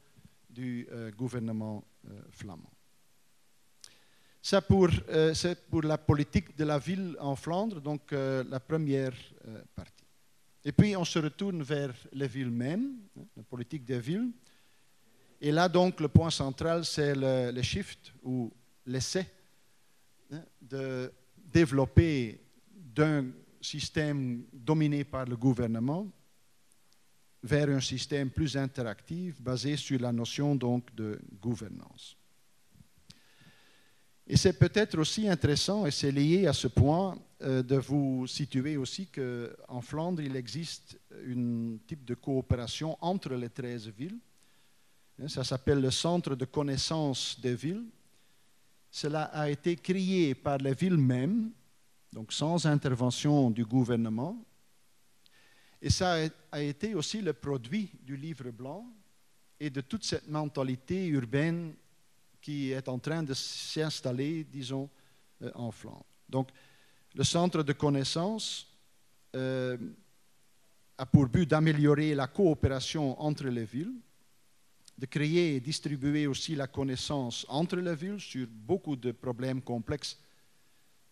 [0.49, 1.84] du euh, gouvernement
[2.31, 2.71] flamand.
[4.41, 8.60] Ça pour, euh, c'est pour la politique de la ville en Flandre, donc euh, la
[8.60, 9.13] première
[9.47, 10.04] euh, partie.
[10.65, 14.32] Et puis on se retourne vers les villes mêmes, hein, la politique des villes.
[15.39, 18.51] Et là donc le point central c'est le, shift ou
[18.88, 19.27] l'essai
[20.32, 22.41] hein, de développer
[22.73, 23.27] d'un
[23.62, 26.08] système dominé par le gouvernement
[27.43, 32.17] vers un système plus interactif basé sur la notion donc de gouvernance.
[34.27, 38.77] Et c'est peut-être aussi intéressant, et c'est lié à ce point, euh, de vous situer
[38.77, 44.19] aussi qu'en Flandre, il existe un type de coopération entre les 13 villes.
[45.21, 47.86] Hein, Ça s'appelle le Centre de connaissance des villes.
[48.91, 51.51] Cela a été créé par les villes mêmes,
[52.13, 54.38] donc sans intervention du gouvernement.
[55.81, 58.86] Et ça a- a été aussi le produit du livre blanc
[59.60, 61.73] et de toute cette mentalité urbaine
[62.41, 64.89] qui est en train de s'installer, disons,
[65.41, 66.06] euh, en Flandre.
[66.27, 66.49] Donc,
[67.13, 68.67] le centre de connaissance
[69.36, 69.77] euh,
[70.97, 73.93] a pour but d'améliorer la coopération entre les villes,
[74.97, 80.17] de créer et distribuer aussi la connaissance entre les villes sur beaucoup de problèmes complexes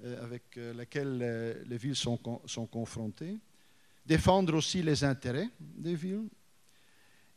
[0.03, 3.37] euh, avec lesquels les villes sont, sont confrontées,
[4.05, 6.27] défendre aussi les intérêts des villes,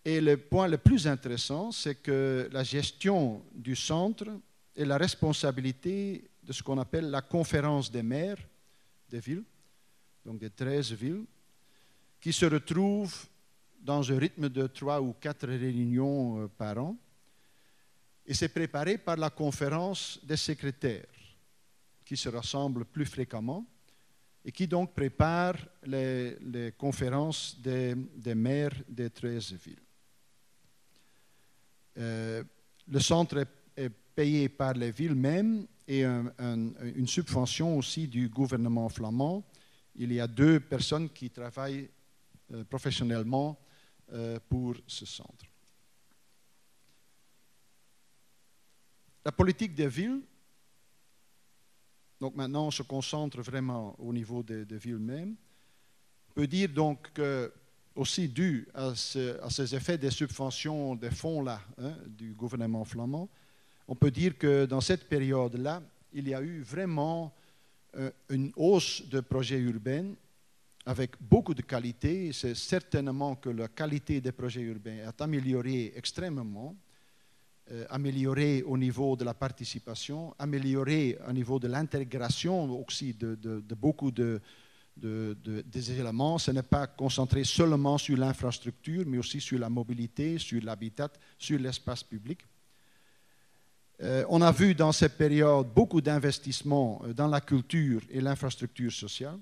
[0.04, 4.26] et le point le plus intéressant, c'est que la gestion du centre
[4.74, 8.38] est la responsabilité de ce qu'on appelle la conférence des maires
[9.08, 9.44] des villes,
[10.24, 11.24] donc des 13 villes,
[12.20, 13.26] qui se retrouvent
[13.80, 16.96] dans un rythme de trois ou quatre réunions euh, par an.
[18.24, 21.06] Et c'est préparé par la conférence des secrétaires,
[22.04, 23.66] qui se rassemblent plus fréquemment
[24.44, 29.82] et qui donc prépare les, conférences des, des, maires des 13 villes.
[31.98, 32.42] Euh,
[32.88, 38.28] le centre est, payé par les villes mêmes et un, un, une subvention aussi du
[38.28, 39.42] gouvernement flamand.
[39.96, 41.88] Il y a deux personnes qui travaillent
[42.52, 43.58] euh, professionnellement
[44.12, 45.46] euh, pour ce centre.
[49.24, 50.20] La politique des villes,
[52.20, 55.36] donc maintenant on se concentre vraiment au niveau des villes mêmes,
[56.34, 57.52] peut dire donc que,
[57.94, 63.28] aussi dû à, ce, à, ces effets des subventions, des fonds-là hein, du gouvernement flamand,
[63.88, 67.32] on peut dire que dans cette période-là, il y a eu vraiment
[67.96, 70.14] euh, une hausse de projets urbains
[70.86, 72.32] avec beaucoup de qualité.
[72.32, 76.74] C'est certainement que la qualité des projets urbains est améliorée extrêmement
[77.70, 84.10] euh, améliorer au niveau de la participation, améliorer au niveau de l'intégration aussi de beaucoup
[84.10, 84.40] de,
[84.96, 86.38] des éléments.
[86.38, 91.58] Ce n'est pas concentré seulement sur l'infrastructure, mais aussi sur la mobilité, sur l'habitat, sur
[91.58, 92.44] l'espace public.
[94.02, 98.92] Euh, on a vu dans cette période beaucoup d'investissements euh, dans la culture et l'infrastructure
[98.92, 99.38] sociale.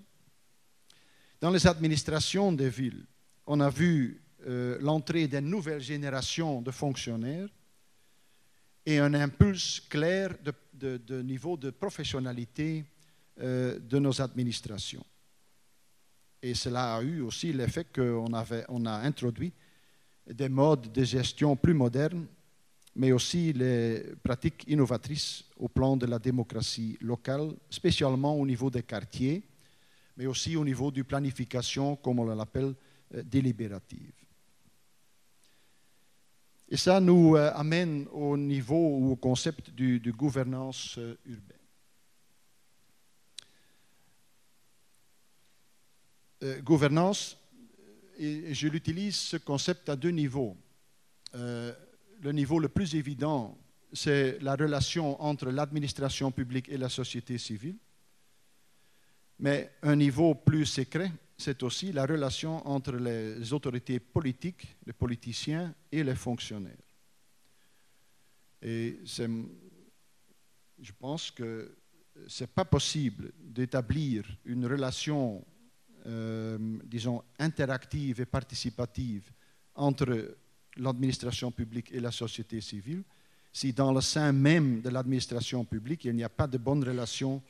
[1.41, 3.07] Dans les administrations des villes,
[3.47, 7.49] on a vu euh, l'entrée d'une nouvelle génération de fonctionnaires
[8.85, 10.35] et un impulse clair
[10.75, 12.85] de, niveau de professionnalité
[13.39, 15.05] de nos administrations.
[16.43, 18.33] Et cela a eu aussi l'effet qu'on
[18.69, 19.53] on a introduit
[20.27, 22.27] des modes de gestion plus modernes,
[22.97, 28.83] mais aussi les pratiques innovatrices au plan de la démocratie locale, spécialement au niveau des
[28.83, 29.43] quartiers,
[30.17, 32.75] mais aussi au niveau de planification, comme on l'appelle,
[33.15, 34.13] euh, délibérative.
[36.69, 41.60] Et ça nous euh, amène au niveau ou au concept de, de gouvernance euh, urbaine.
[46.43, 47.37] Euh, gouvernance,
[48.19, 50.57] et je l'utilise ce concept à deux niveaux.
[51.35, 51.75] Euh,
[52.23, 53.59] le niveau le plus évident,
[53.93, 57.77] c'est la relation entre l'administration publique et la société civile.
[59.39, 65.75] Mais un niveau plus secret, c'est aussi la relation entre les autorités politiques, les politiciens
[65.93, 66.73] et les fonctionnaires.
[68.63, 71.75] Et je pense que
[72.27, 75.45] ce n'est pas possible d'établir une relation,
[76.07, 79.31] euh, disons, interactive et participative
[79.75, 80.37] entre
[80.77, 83.03] l'administration publique et la société civile
[83.53, 87.43] si dans le sein même de l'administration publique, il n'y a pas de bonne relation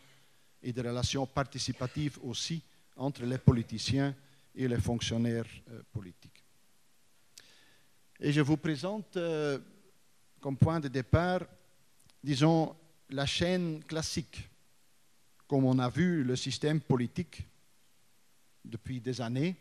[0.63, 2.63] et de relations participatives aussi
[2.97, 4.15] entre les politiciens
[4.55, 6.45] et les fonctionnaires euh, politiques.
[8.19, 9.59] Et je vous présente euh,
[10.41, 11.43] comme point de départ,
[12.23, 12.75] disons,
[13.11, 14.49] la chaîne classique,
[15.47, 17.43] comme on a vu le système politique
[18.64, 19.57] depuis des années.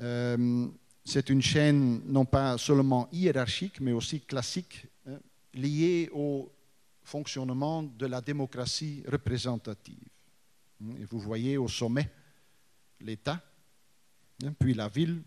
[0.00, 0.68] Euh,
[1.04, 5.18] c'est une chaîne non pas seulement hiérarchique, mais aussi classique, hein,
[5.52, 6.50] liée au
[7.02, 10.08] fonctionnement de la démocratie représentative.
[10.98, 12.10] Et vous voyez au sommet
[13.00, 13.40] l'État,
[14.42, 15.22] hein, puis la ville,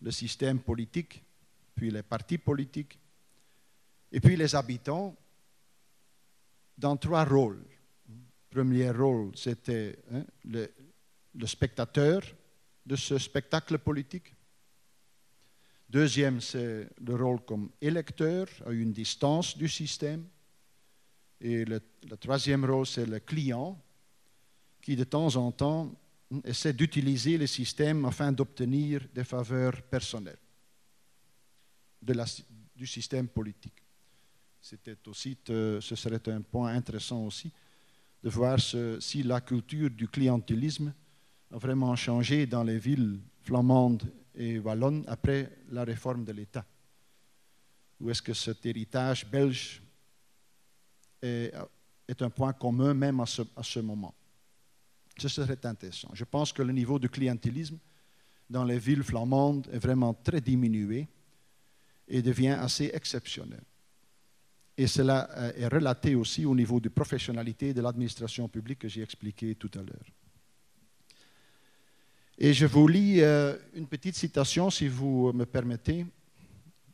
[0.00, 1.22] le système politique,
[1.74, 2.98] puis les partis politiques,
[4.10, 5.14] et puis les habitants
[6.78, 7.62] dans trois rôles.
[8.50, 10.70] Premier rôle, c'était hein, le,
[11.36, 12.22] le spectateur
[12.84, 14.34] de ce spectacle politique.
[15.88, 20.24] Deuxième, c'est le rôle comme électeur, à une distance du système.
[21.40, 21.80] Et le,
[22.18, 23.80] troisième rôle, c'est le client,
[24.80, 25.92] qui de temps en temps
[26.44, 30.38] essaie d'utiliser le système afin d'obtenir des faveurs personnelles
[32.74, 33.82] du système politique.
[34.60, 37.52] C'était aussi, euh, ce serait un point intéressant aussi
[38.22, 40.92] de voir si la culture du clientélisme
[41.58, 44.02] vraiment changé dans les villes flamandes
[44.34, 46.64] et wallonnes après la réforme de l'État.
[48.00, 49.82] Ou est-ce que cet héritage belge
[51.22, 51.52] est,
[52.20, 54.14] un point commun même à ce, à ce moment?
[55.18, 56.10] Ce serait intéressant.
[56.12, 57.78] Je pense que le niveau de clientélisme
[58.50, 61.08] dans les villes flamandes est vraiment très diminué
[62.06, 63.62] et devient assez exceptionnel.
[64.76, 69.02] Et cela euh, est relaté aussi au niveau de professionnalité de l'administration publique que j'ai
[69.02, 70.04] expliqué tout à l'heure.
[72.38, 76.04] Et je vous lis euh, une petite citation, si vous me permettez.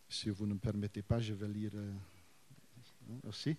[0.09, 3.57] Si vous ne me permettez pas, je vais lire euh, aussi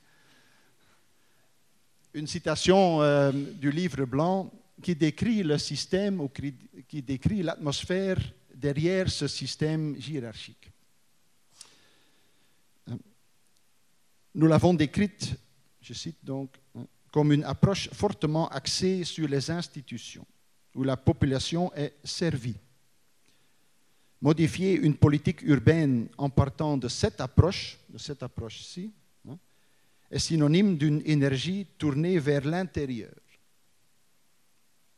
[2.14, 8.18] une citation euh, du livre blanc qui décrit le système ou qui décrit l'atmosphère
[8.54, 10.72] derrière ce système hiérarchique.
[14.36, 15.36] Nous l'avons décrite,
[15.82, 16.50] je cite donc,
[17.12, 20.26] comme une approche fortement axée sur les institutions,
[20.76, 22.56] où la population est servie.
[24.22, 28.92] Modifier une politique urbaine en partant de cette approche, de cette approche-ci,
[29.28, 29.38] hein,
[30.10, 33.14] est synonyme d'une énergie tournée vers l'intérieur.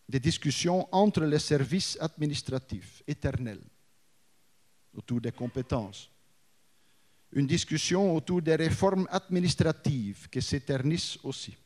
[0.07, 3.63] Des discussions entre les services administratifs éternels
[4.95, 6.09] autour des compétences.
[7.31, 11.57] Une discussion autour des réformes administratives qui s'éternisent aussi.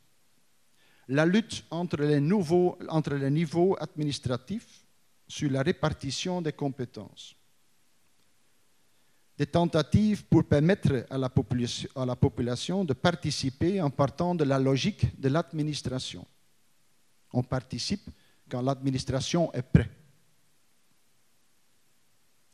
[1.10, 4.86] La lutte entre les, niveaux administratifs
[5.28, 7.36] sur la répartition des compétences
[9.39, 15.30] des tentatives pour permettre à la, population, de participer en partant de la logique de
[15.30, 16.28] l'administration.
[17.32, 18.10] On participe
[18.49, 19.91] quand l'administration est prête.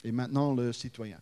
[0.04, 1.20] Et maintenant, le citoyen.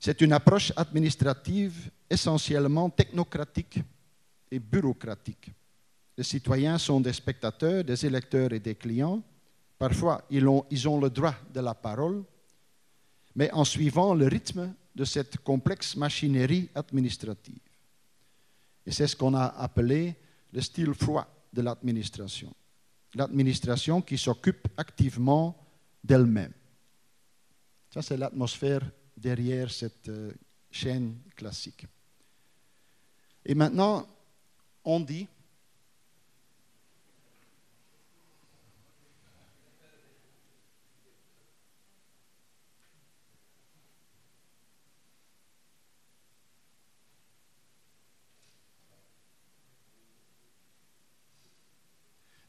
[0.00, 3.78] C'est une approche administrative essentiellement technocratique
[4.50, 5.52] et bureaucratique.
[6.16, 9.22] Les citoyens sont des spectateurs, des électeurs et des clients.
[9.78, 12.22] Parfois, ils ont, ils ont le droit de la parole,
[13.34, 17.60] mais en suivant le rythme de cette complexe machinerie administrative.
[18.84, 20.16] Et c'est ce qu'on a appelé
[20.52, 22.52] le style froid de l'administration.
[23.14, 25.56] L'administration qui s'occupe activement
[26.02, 26.52] d'elle-même.
[27.92, 28.82] Ça, c'est l'atmosphère
[29.16, 30.32] derrière cette euh,
[30.70, 31.86] chaîne classique.
[33.44, 34.06] Et maintenant,
[34.84, 35.28] on dit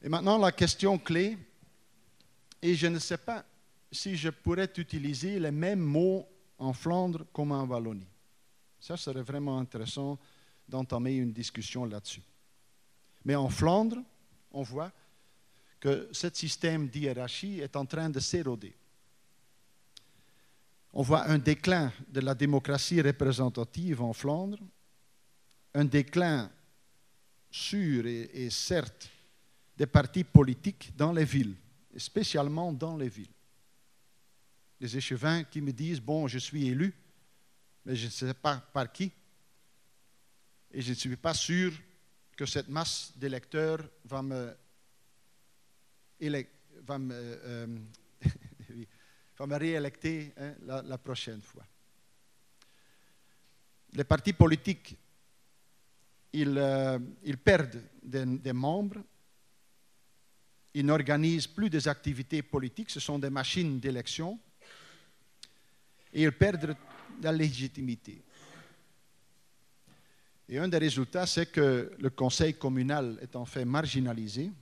[0.04, 1.38] Et maintenant, la question clé,
[2.60, 3.44] et je ne sais pas
[3.90, 6.26] si je pourrais utiliser les mêmes mots
[6.58, 8.06] en Flandre comme en Wallonie.
[8.80, 10.18] Ça serait vraiment intéressant
[10.68, 12.22] d'entamer une discussion là-dessus.
[13.24, 14.02] Mais en Flandre,
[14.50, 14.92] on voit
[15.80, 18.74] que ce système d'hierarchie est en train de s'éroder.
[20.92, 24.58] On voit un déclin de la démocratie représentative en Flandre,
[25.74, 26.50] un déclin
[27.50, 29.10] sûr et, et certes
[29.76, 31.56] des partis politiques dans les villes,
[31.96, 33.32] spécialement dans les villes.
[34.80, 36.94] Des échevins qui me disent, bon, je suis élu,
[37.84, 39.10] mais je ne sais pas par qui,
[40.72, 41.72] et je ne suis pas sûr
[42.36, 44.56] que cette masse d'électeurs va me,
[49.40, 50.32] réélecter
[50.64, 51.66] la, prochaine fois.
[53.92, 54.96] Les partis politiques,
[56.34, 59.02] euh, ils perdent des membres
[60.74, 64.38] ils n'organisent plus des activités politiques, ce sont des machines d'élection,
[66.12, 66.76] et ils perdent
[67.22, 68.22] la légitimité.
[70.52, 74.52] Et un des résultats, c'est que le conseil communal est en fait marginalisé.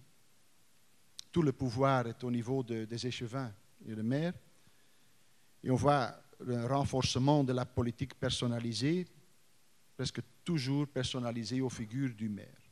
[1.32, 3.52] Tout le pouvoir est au niveau des échevins
[3.84, 4.34] et des maires.
[5.64, 6.14] Et on voit
[6.46, 9.04] un renforcement de la politique personnalisée,
[9.96, 12.70] presque toujours personnalisée aux figures du maire.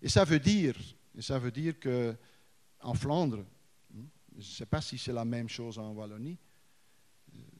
[0.00, 0.76] Et ça veut dire
[1.12, 3.44] et ça veut dire qu'en Flandre,
[3.90, 6.38] je ne sais pas si c'est la même chose en Wallonie,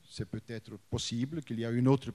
[0.09, 2.13] c'est peut-être possible qu'il y ait une autre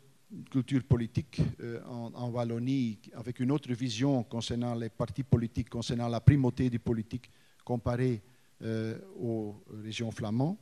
[0.49, 6.21] culture politique euh, en, Wallonie avec une autre vision concernant les partis politiques, concernant la
[6.21, 7.29] primauté du politique
[7.63, 8.21] comparée
[8.61, 10.57] euh, aux régions flamandes.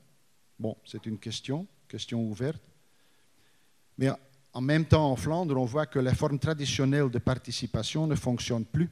[0.58, 2.62] Bon, c'est une question, question ouverte.
[3.98, 4.10] Mais
[4.54, 8.66] en même temps, en Flandre, on voit que les formes traditionnelles de participation ne fonctionnent
[8.66, 8.90] plus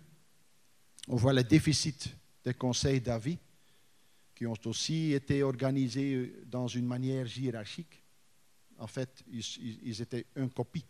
[1.08, 3.38] on voit le déficit des conseils d'avis
[4.36, 8.04] qui ont aussi été organisés dans une manière hiérarchique.
[8.80, 10.86] En fait, ils, étaient une copie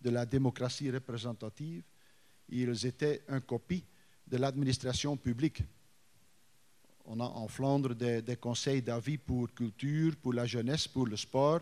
[0.00, 1.82] de la démocratie représentative.
[2.48, 3.84] Ils étaient une copie
[4.26, 5.62] de l'administration publique.
[7.06, 11.60] On a en Flandre des, conseils d'avis pour culture, pour la jeunesse, pour le sport.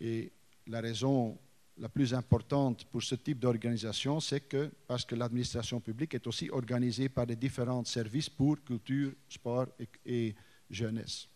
[0.00, 0.32] Et
[0.66, 1.38] la raison
[1.78, 6.48] la plus importante pour ce type d'organisation, c'est que, parce que l'administration publique est aussi
[6.50, 9.66] organisée par des différents services pour culture, sport
[10.06, 10.34] et,
[10.70, 11.28] jeunesse.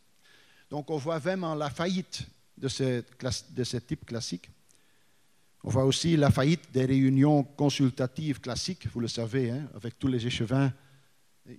[0.71, 2.27] Donc on voit vraiment la faillite
[2.59, 3.05] de ce,
[3.51, 4.51] de ce type classique.
[5.65, 10.09] On voit aussi la faillite des réunions consultatives classiques, vous le savez, hein, avec tous
[10.09, 10.73] les échevins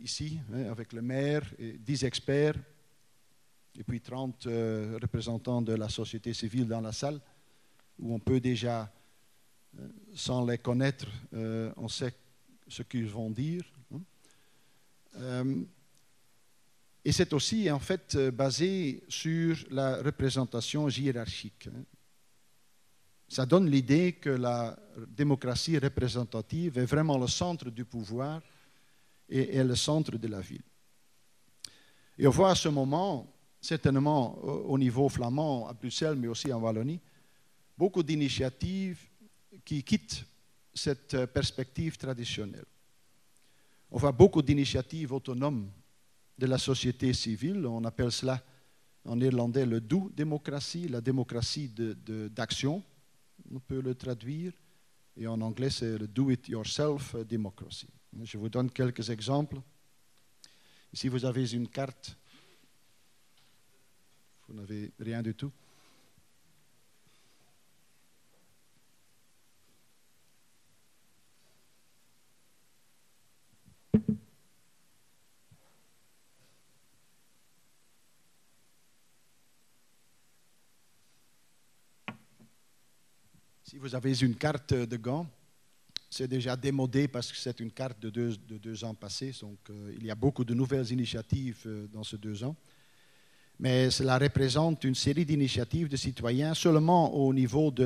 [0.01, 2.55] ici, hein, avec le maire, et 10 experts,
[3.77, 7.19] et puis 30 euh, représentants de la société civile dans la salle
[7.97, 8.91] où on peut déjà,
[9.77, 12.13] euh, sans les connaître, euh, on sait
[12.67, 13.63] ce qu'ils vont dire.
[13.93, 15.63] Hein.
[17.09, 21.67] Euh, et c'est aussi en fait basé sur la représentation hiérarchique.
[21.67, 21.83] Hein.
[23.27, 28.41] ça donne l'idée que la démocratie représentative est vraiment le centre du pouvoir
[29.27, 30.63] et est le centre de la ville.
[32.17, 33.27] Et on voit à ce moment,
[33.61, 36.99] certainement au niveau flamand à Bruxelles, mais aussi en Wallonie,
[37.77, 38.99] beaucoup d'initiatives
[39.63, 40.25] qui quittent
[40.73, 42.65] cette perspective traditionnelle.
[43.91, 45.69] On voit beaucoup d'initiatives autonomes
[46.39, 47.65] de la société civile.
[47.67, 48.41] On appelle cela
[49.05, 52.83] en irlandais le do démocratie, la démocratie d'action,
[53.51, 54.53] on peut le traduire.
[55.17, 57.87] Et en anglais, c'est le do it yourself democracy.
[58.23, 59.59] Je vous donne quelques exemples.
[60.93, 62.15] Ici, vous avez une carte.
[64.47, 65.51] Vous n'avez rien du tout.
[83.79, 85.25] Vous avez une carte de gants,
[86.09, 89.31] c'est déjà démodé parce que c'est une carte de deux, ans passés.
[89.41, 92.55] Donc, euh, il y a beaucoup de nouvelles initiatives euh, dans ces deux ans.
[93.59, 97.85] Mais cela représente une série d'initiatives de citoyens seulement au niveau de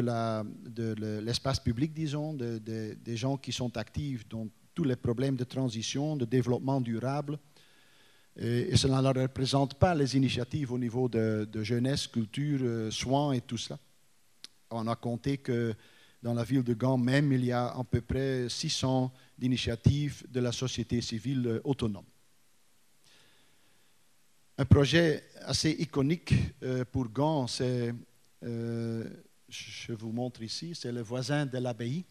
[1.22, 6.26] l'espace public, disons, des gens qui sont actifs dans tous les problèmes de transition, de
[6.26, 7.40] développement durable.
[8.38, 13.42] Et, cela ne représente pas les initiatives au niveau de, jeunesse, culture, euh, soins et
[13.42, 13.80] tout ça
[14.74, 15.76] on a compté que
[16.22, 19.12] dans la ville de Gand même, il y a à peu près 600
[19.42, 22.06] initiatives de la société civile autonome.
[24.58, 27.94] Un projet assez iconique euh, pour Gand, c'est,
[28.44, 29.04] euh,
[29.50, 32.06] je vous montre ici, c'est le voisin de l'abbaye,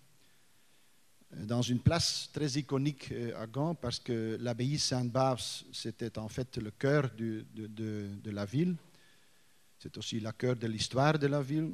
[1.33, 5.39] euh, dans une place très iconique à Gand, parce que l'abbaye Sainte-Barbe,
[5.73, 8.77] c'était en fait le cœur de la ville.
[9.79, 11.73] C'est aussi le cœur de l'histoire de la ville.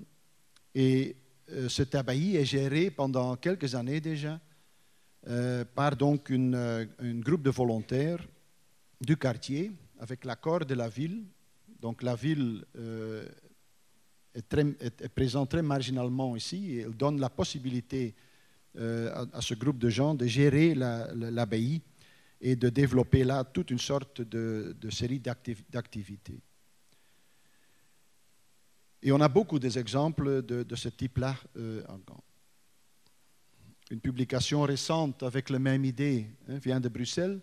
[0.80, 1.16] Et
[1.50, 4.38] euh, cette abbaye est gérée pendant quelques années déjà
[5.26, 8.24] euh, par donc euh, un groupe de volontaires
[9.00, 11.24] du quartier avec l'accord de la ville.
[11.80, 12.64] Donc la ville
[14.34, 18.14] est, présente très marginalement ici et elle donne la possibilité
[18.76, 21.80] à, ce groupe de gens de gérer l'abbaye
[22.40, 26.40] et de développer là toute une sorte de série d'activités.
[29.02, 31.84] Et on a beaucoup d'exemples de, ce type-là euh,
[33.90, 37.40] Une publication récente avec la même idée hein, vient de Bruxelles,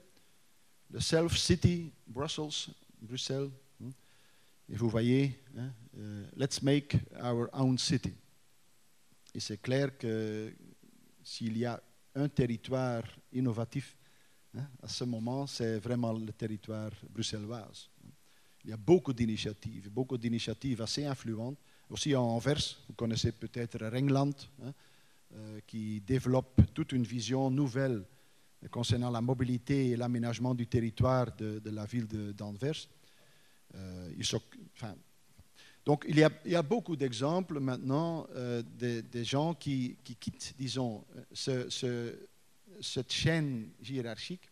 [0.92, 3.50] le Self City Brussels, Bruxelles.
[3.82, 3.90] Hein.
[4.70, 8.14] Et vous voyez, hein, euh, Let's make our own city.
[9.34, 10.54] Et c'est clair que
[11.24, 11.82] s'il y a
[12.16, 13.98] un territoire innovatif,
[14.82, 17.68] à ce moment, c'est vraiment le territoire bruxellois.
[18.66, 21.60] Il y a beaucoup d'initiatives, beaucoup d'initiatives assez influentes.
[21.92, 24.74] Aussi en Anvers, vous connaissez peut-être Ringland, hein,
[25.36, 28.04] euh, qui développe toute une vision nouvelle
[28.72, 32.88] concernant la mobilité et l'aménagement du territoire de, la ville d'Anvers.
[33.76, 34.10] Euh,
[35.86, 40.56] donc il y, a, il y, a, beaucoup d'exemples maintenant euh, des, gens qui, quittent,
[40.58, 44.50] disons, cette chaîne hiérarchique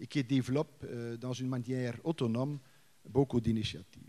[0.00, 0.86] et qui développent
[1.20, 2.58] dans une manière autonome
[3.10, 4.08] beaucoup d'initiatives.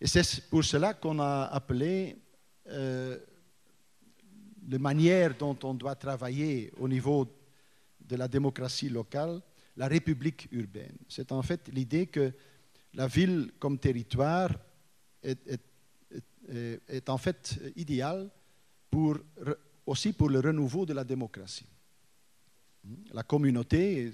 [0.00, 2.16] Et c'est pour cela qu'on a appelé
[2.68, 3.18] euh,
[4.68, 7.26] la manière dont on doit travailler au niveau
[8.00, 9.40] de la démocratie locale,
[9.76, 10.96] la république urbaine.
[11.08, 12.32] C'est en fait l'idée que
[12.94, 14.50] la ville comme territoire
[15.22, 15.58] est,
[17.08, 18.30] en fait idéale
[19.86, 21.66] aussi pour le renouveau de la démocratie.
[23.12, 24.12] La communauté,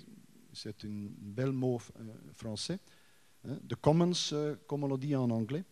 [0.52, 2.04] c'est un bel mot euh,
[2.34, 2.78] français,
[3.44, 5.64] de commons, euh, comme on le dit en anglais,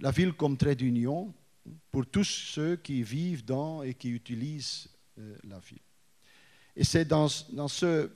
[0.00, 1.34] la ville comme trait d'union
[1.90, 4.88] pour tous ceux qui vivent dans et qui utilisent
[5.18, 5.78] euh, la ville.
[6.76, 8.10] Et c'est dans, dans, ce,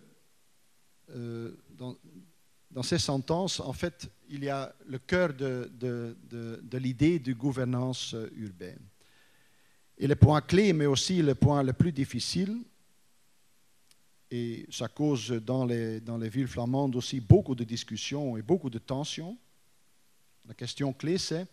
[1.10, 6.16] euh, dans, ces sentences, en fait, il y a le cœur de, de,
[6.62, 8.80] de l'idée de gouvernance urbaine.
[9.98, 12.58] Et le point clé, mais aussi le point le plus difficile,
[14.34, 19.38] et ça cause dans les, villes flamandes aussi beaucoup de discussions et beaucoup de tensions.
[20.48, 21.46] La question clé, c'est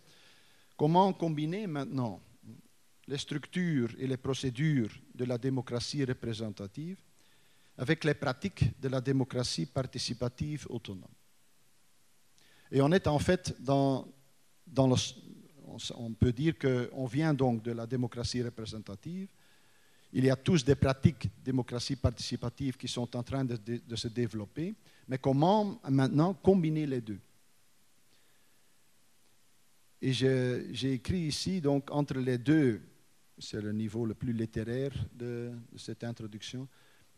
[0.76, 2.20] comment combiner maintenant
[3.06, 6.98] les structures et les procédures de la démocratie représentative
[7.78, 11.14] avec les pratiques de la démocratie participative autonome.
[12.72, 14.08] Et on est en fait dans,
[14.66, 14.96] dans le,
[15.94, 19.28] on peut dire qu'on vient donc de la démocratie représentative
[20.12, 24.74] il y a tous des pratiques démocratie participative qui sont en train de, se développer,
[25.08, 27.18] mais comment maintenant combiner les deux?
[30.00, 32.80] Et j'ai écrit ici, donc, entre les deux
[33.38, 36.68] c'est le niveau le plus littéraire de, de cette introduction.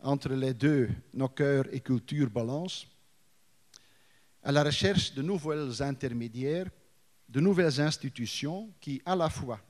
[0.01, 2.87] Entre les deux, nos cœurs et culture balancent.
[4.43, 6.69] À la recherche de nouvelles intermédiaires,
[7.29, 9.61] de nouvelles institutions qui, à la fois,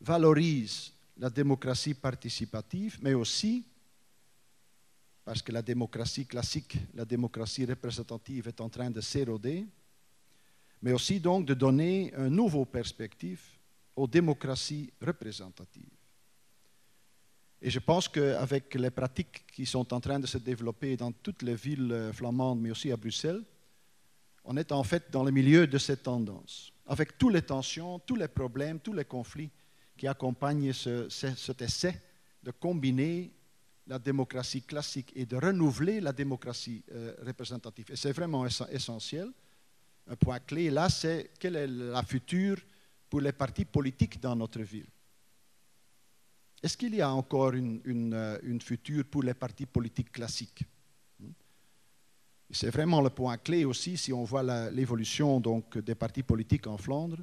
[0.00, 3.64] valorisent la démocratie participative, mais aussi,
[5.24, 9.66] parce que la démocratie classique, la démocratie représentative est en train de s'éroder,
[10.82, 13.40] mais aussi donc de donner une nouvelle perspective
[13.94, 15.90] aux démocraties représentatives.
[17.60, 21.42] Et je pense qu'avec les pratiques qui sont en train de se développer dans toutes
[21.42, 23.44] les villes flamandes, mais aussi à Bruxelles,
[24.44, 28.16] on est en fait dans le milieu de cette tendance, avec toutes les tensions, tous
[28.16, 29.50] les problèmes, tous les conflits
[29.96, 32.00] qui accompagnent ce, cet essai
[32.42, 33.30] de combiner
[33.86, 37.90] la démocratie classique et de renouveler la démocratie euh, représentative.
[37.90, 39.30] Et c'est vraiment essentiel.
[40.06, 42.56] Un point clé là, c'est quelle est la future
[43.08, 44.86] pour les partis politiques dans notre ville.
[46.62, 50.64] Est-ce qu'il y a encore une, une, euh, une future pour les partis politiques classiques?
[52.54, 55.40] C'est vraiment le point clé aussi si on voit l'évolution
[55.74, 57.16] des partis politiques en Flandre.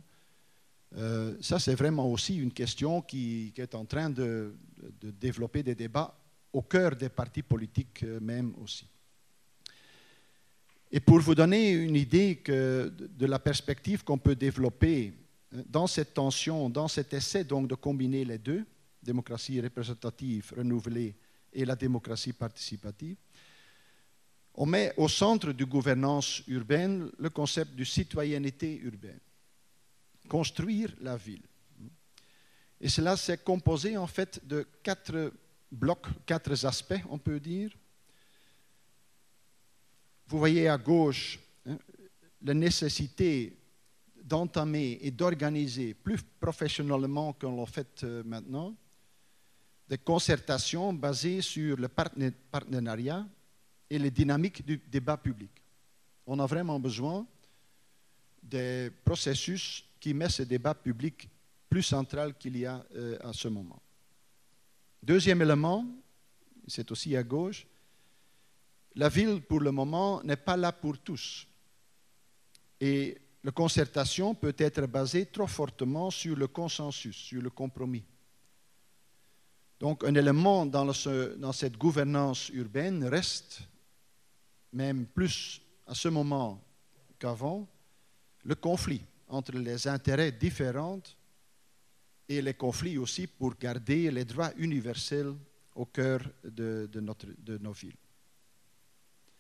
[0.97, 4.55] Euh, ça, c'est vraiment aussi une question qui, est en train de,
[5.01, 6.15] développer des débats
[6.51, 8.87] au cœur des partis politiques euh, même aussi.
[10.91, 15.13] Et pour vous donner une idée de la perspective qu'on peut développer
[15.53, 18.65] euh, dans cette tension, dans cet essai donc de combiner les deux,
[19.01, 21.15] démocratie représentative renouvelée
[21.53, 23.17] et la démocratie participative,
[24.55, 29.19] on met au centre du gouvernance urbaine le concept de citoyenneté urbaine,
[30.30, 31.43] construire la ville.
[32.80, 35.34] Et cela s'est composé en fait de quatre
[35.69, 37.71] blocs, quatre aspects, on peut dire.
[40.27, 41.77] Vous voyez à gauche hein,
[42.41, 43.57] la nécessité
[44.23, 48.75] d'entamer et d'organiser plus professionnellement qu'on l'a fait euh, maintenant
[49.89, 53.27] des concertations basées sur le partenariat
[53.89, 55.49] et les dynamiques du débat public.
[56.27, 57.25] On a vraiment besoin
[58.43, 61.30] des processus qui mettent ce débat public
[61.70, 63.82] plus central qu'il y a euh, à ce moment.
[65.02, 65.86] Deuxième élément,
[66.68, 67.66] c'est aussi à gauche,
[68.95, 71.47] la ville pour le moment n'est pas là pour tous.
[72.82, 78.04] Et la concertation peut être basée trop fortement sur le consensus, sur le compromis.
[79.80, 83.62] Donc un élément dans cette gouvernance urbaine reste
[84.74, 86.62] même plus à ce moment
[87.18, 87.68] qu'avant,
[88.43, 91.01] le conflit entre les intérêts différents
[92.27, 95.34] et les conflits aussi pour garder les droits universels
[95.75, 97.95] au cœur de, notre, de nos villes.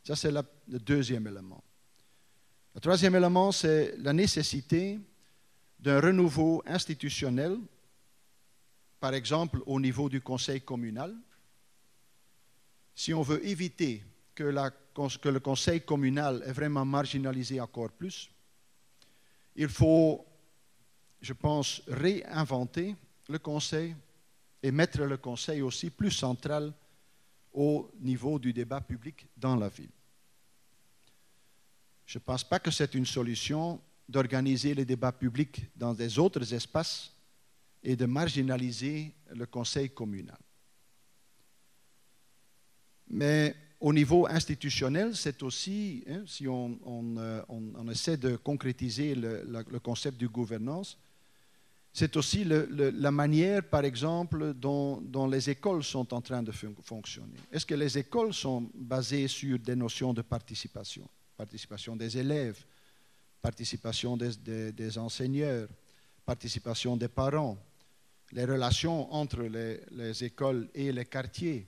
[0.03, 1.63] Ça, c'est le deuxième élément.
[2.73, 4.99] Le troisième élément, c'est la nécessité
[5.79, 7.57] d'un renouveau institutionnel,
[8.99, 11.15] par exemple au niveau du conseil communal.
[12.95, 14.03] Si on veut éviter
[14.35, 14.71] que la
[15.07, 18.29] que le conseil communal est vraiment marginalisé encore plus.
[19.59, 20.25] Il faut,
[21.19, 22.95] je pense, réinventer
[23.27, 23.93] le conseil
[24.63, 26.73] et mettre le conseil aussi plus central
[27.51, 29.91] au niveau du débat public dans la ville.
[32.05, 36.53] Je ne pense pas que c'est une solution d'organiser les débats publics dans des autres
[36.53, 37.11] espaces
[37.83, 40.39] et de marginaliser le conseil communal.
[43.09, 46.77] Mais au niveau institutionnel, c'est aussi, hein, si on,
[47.17, 47.41] euh,
[47.89, 50.97] essaie de concrétiser le, concept de gouvernance,
[51.93, 57.33] c'est aussi la manière, par exemple, dont, les écoles sont en train de fonctionner.
[57.51, 61.07] Est-ce que les écoles sont basées sur des notions de participation?
[61.35, 62.63] Participation des élèves,
[63.41, 65.65] participation des, des enseignants,
[66.25, 67.57] participation des parents,
[68.33, 71.65] les relations entre les écoles et les quartiers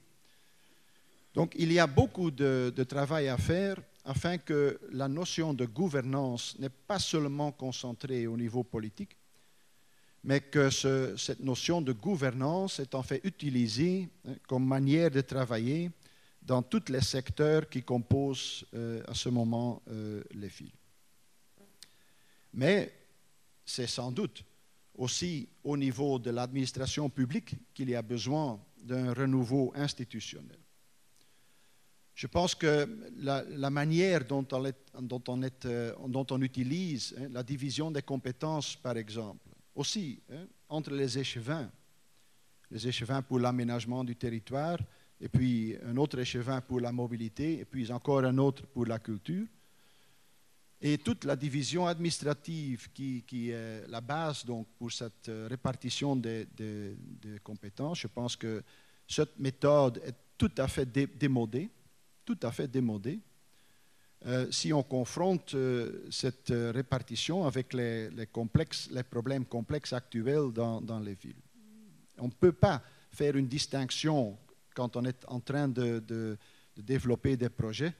[1.33, 6.57] donc il y a beaucoup de, travail à faire afin que la notion de gouvernance
[6.59, 9.15] n'est pas seulement concentrée au niveau politique,
[10.23, 15.91] mais que cette notion de gouvernance est en fait utilisée hein, comme manière de travailler
[16.41, 20.73] dans tous les secteurs qui composent euh, à ce moment euh, les villes.
[22.53, 22.91] Mais
[23.63, 24.43] c'est sans doute
[24.95, 30.60] aussi au niveau de l'administration publique qu'il y a besoin d'un renouveau institutionnel.
[32.13, 32.87] Je pense que
[33.17, 40.45] la, manière dont on, euh, utilise hein, la division des compétences, par exemple, aussi hein,
[40.69, 41.71] entre les échevins,
[42.69, 44.77] les échevins pour l'aménagement du territoire,
[45.19, 48.99] et puis un autre échevin pour la mobilité, et puis encore un autre pour la
[48.99, 49.47] culture,
[50.83, 56.47] Et toute la division administrative qui, est la base donc, pour cette euh, répartition des,
[57.43, 58.63] compétences, je pense que
[59.07, 61.69] cette méthode est tout à fait démodée,
[62.35, 63.19] tout à fait démodée.
[64.27, 70.99] Euh, si on confronte euh, cette répartition avec les, complexes, les, problèmes complexes actuels dans,
[71.03, 71.41] les villes.
[72.19, 74.37] On ne peut pas faire une distinction
[74.75, 76.37] quand on est en train de
[76.77, 77.93] développer des projets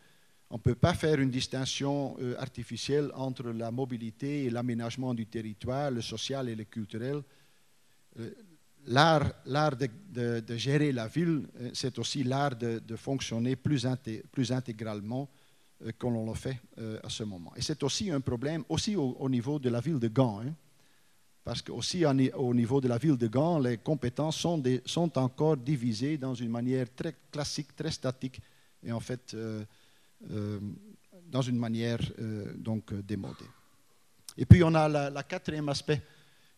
[0.52, 5.26] on ne peut pas faire une distinction euh, artificielle entre la mobilité et l'aménagement du
[5.26, 7.22] territoire, le social et le culturel.
[8.88, 15.30] Euh, l'art de, gérer la ville, euh, c'est aussi l'art de, fonctionner plus, intégralement
[15.98, 16.60] que l'on le fait
[17.04, 17.54] à ce moment.
[17.56, 20.42] Et c'est aussi un problème aussi au, niveau de la ville de Gand.
[20.42, 20.54] Hein,
[21.44, 26.36] parce que au niveau de la ville de Gand, les compétences sont, encore divisées dans
[26.36, 28.40] une manière très classique, très statique.
[28.84, 29.36] Et en fait,
[30.30, 30.60] euh,
[31.32, 33.46] dans une manière euh, donc euh, démodée.
[34.38, 36.02] Et puis on a la, quatrième aspect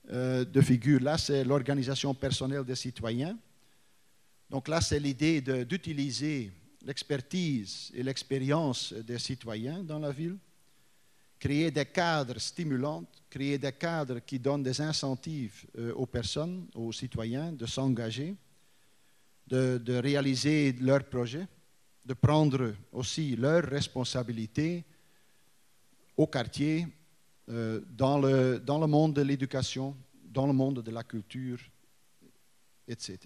[0.09, 3.37] de figure, là c'est l'organisation personnelle des citoyens.
[4.49, 6.51] Donc là c'est l'idée d'utiliser
[6.85, 10.37] l'expertise et l'expérience des citoyens dans la ville,
[11.39, 17.53] créer des cadres stimulants, créer des cadres qui donnent des incentives aux personnes, aux citoyens
[17.53, 18.35] de s'engager,
[19.47, 21.47] de, de, réaliser leurs projets
[22.05, 24.83] de prendre aussi leurs responsabilités
[26.17, 26.87] au quartier,
[27.49, 31.59] euh, dans, le, dans le monde de l'éducation, dans le monde de la culture,
[32.87, 33.19] etc.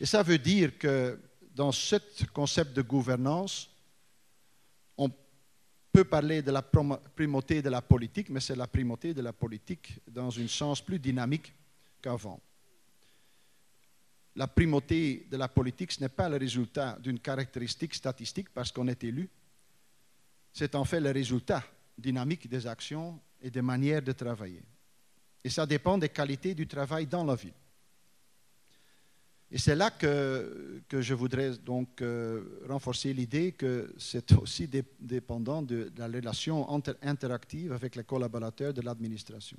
[0.00, 1.18] Et ça veut dire que
[1.54, 1.96] dans ce
[2.32, 3.70] concept de gouvernance,
[4.96, 5.10] on
[5.92, 10.00] peut parler de la primauté de la politique, mais c'est la primauté de la politique
[10.08, 11.52] dans un sens plus dynamique
[12.02, 12.40] qu'avant
[14.36, 18.88] la primauté de la politique, ce n'est pas le résultat d'une caractéristique statistique parce qu'on
[18.88, 19.28] est élu.
[20.52, 21.64] C'est en fait le résultat
[21.96, 24.62] dynamique des actions et des manières de travailler.
[25.42, 27.54] Et ça dépend des qualités du travail dans la ville.
[29.50, 34.68] Et c'est là que, que, je voudrais donc euh, renforcer l'idée que c'est aussi
[34.98, 36.66] dépendant de la relation
[37.02, 39.58] interactive avec les collaborateurs de l'administration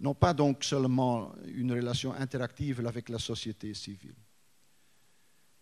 [0.00, 4.14] non pas donc seulement une relation interactive avec la société civile.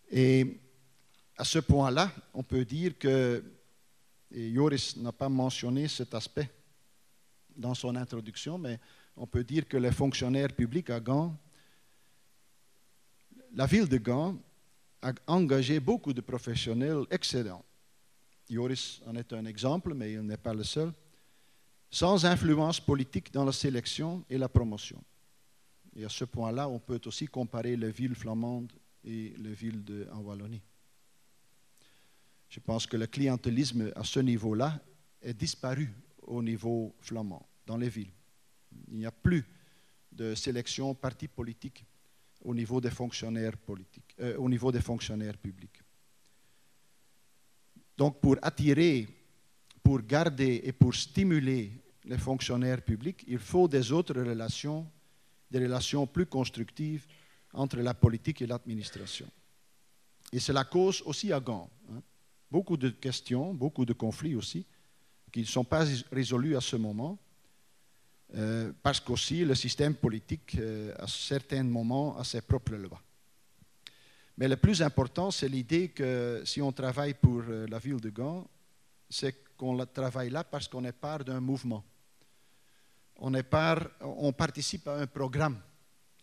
[0.09, 0.59] Et
[1.37, 3.43] à ce point-là, on peut dire que,
[4.31, 6.49] et Joris n'a pas mentionné cet aspect
[7.55, 8.79] dans son introduction, mais
[9.15, 11.35] on peut dire que les fonctionnaires publics à Gand,
[13.53, 14.37] la ville de Gand
[15.01, 17.65] a engagé beaucoup de professionnels excellents.
[18.49, 20.93] Joris en est un exemple, mais il n'est pas le seul
[21.91, 25.03] sans influence politique dans la sélection et la promotion.
[25.95, 28.71] Et à ce point-là, on peut aussi comparer les villes flamandes
[29.03, 30.61] et les villes de, en Wallonie.
[32.49, 34.79] Je pense que le clientélisme à ce niveau-là
[35.21, 35.89] est disparu
[36.23, 38.11] au niveau flamand, dans les villes.
[38.91, 39.45] Il n'y a plus
[40.11, 41.85] de sélection parti politique
[42.41, 45.81] au niveau des fonctionnaires politiques, euh, au niveau des fonctionnaires publics.
[47.97, 49.07] Donc pour attirer
[49.89, 51.71] pour garder et pour stimuler
[52.05, 54.87] les fonctionnaires publics, il faut des autres relations,
[55.49, 57.07] des relations plus constructives
[57.53, 59.27] entre la politique et l'administration.
[60.31, 61.69] Et c'est la cause aussi à Gand.
[61.91, 62.03] Hein.
[62.51, 64.65] Beaucoup de questions, beaucoup de conflits aussi,
[65.31, 67.17] qui ne sont pas résolus à ce moment,
[68.35, 73.01] euh, parce qu'aussi le système politique, euh, à certains moments, a ses propres lois.
[74.37, 78.09] Mais le plus important, c'est l'idée que si on travaille pour euh, la ville de
[78.09, 78.47] Gand,
[79.09, 81.83] c'est qu'on travaille là parce qu'on est part d'un mouvement.
[83.17, 85.59] On, est part, on participe à un programme.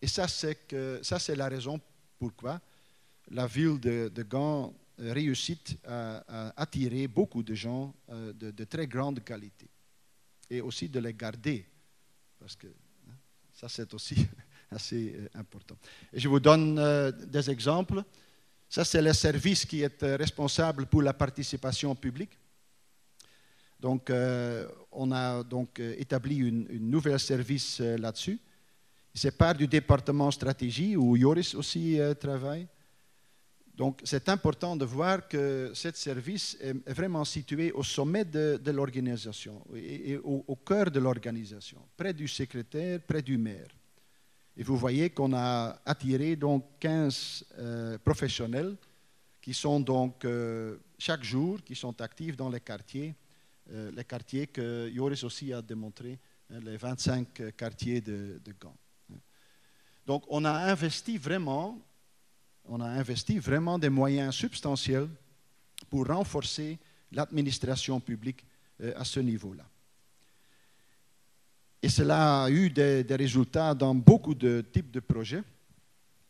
[0.00, 1.80] Et ça, c'est, la raison
[2.18, 2.60] pourquoi
[3.30, 9.68] la ville de, Gand réussit à, attirer beaucoup de gens euh, de, très grande qualité.
[10.48, 11.66] Et aussi de les garder,
[12.38, 13.14] parce que hein,
[13.52, 14.26] ça, c'est aussi
[14.70, 15.76] assez euh, important.
[16.12, 18.02] Je vous donne euh, des exemples.
[18.68, 22.38] Ça, c'est le service qui est responsable pour la participation publique.
[23.78, 28.40] Donc, euh, on a donc euh, établi une, une nouvel service euh, là-dessus.
[29.12, 32.68] C'est part du département stratégie où Joris aussi travaille.
[33.76, 39.62] Donc, c'est important de voir que ce service est vraiment situé au sommet de, l'organisation
[39.74, 43.68] et, au, cœur de l'organisation, près du secrétaire, près du maire.
[44.56, 47.44] Et vous voyez qu'on a attiré donc 15
[48.02, 48.76] professionnels
[49.42, 50.26] qui sont donc
[50.98, 53.14] chaque jour, qui sont actifs dans les quartiers
[53.72, 56.18] euh, les quartiers que Joris aussi a démontré,
[56.50, 58.76] hein, les 25 quartiers de, de Gand.
[60.06, 61.80] Donc on a investi vraiment,
[62.68, 65.08] on a investi vraiment des moyens substantiels
[65.90, 66.78] pour renforcer
[67.12, 68.44] l'administration publique
[68.96, 69.64] à ce niveau-là.
[71.86, 75.42] Et cela a eu des, résultats dans beaucoup de types de projets.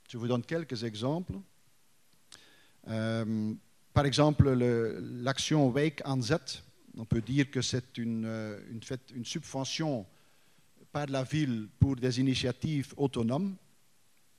[0.07, 1.33] Je vous donne quelques exemples.
[2.89, 3.55] Euh,
[3.93, 6.35] par exemple, l'action Wake on Z,
[6.99, 8.61] on peut dire que c'est euh,
[9.15, 10.05] une, subvention
[10.93, 13.57] par la ville pour des initiatives autonomes.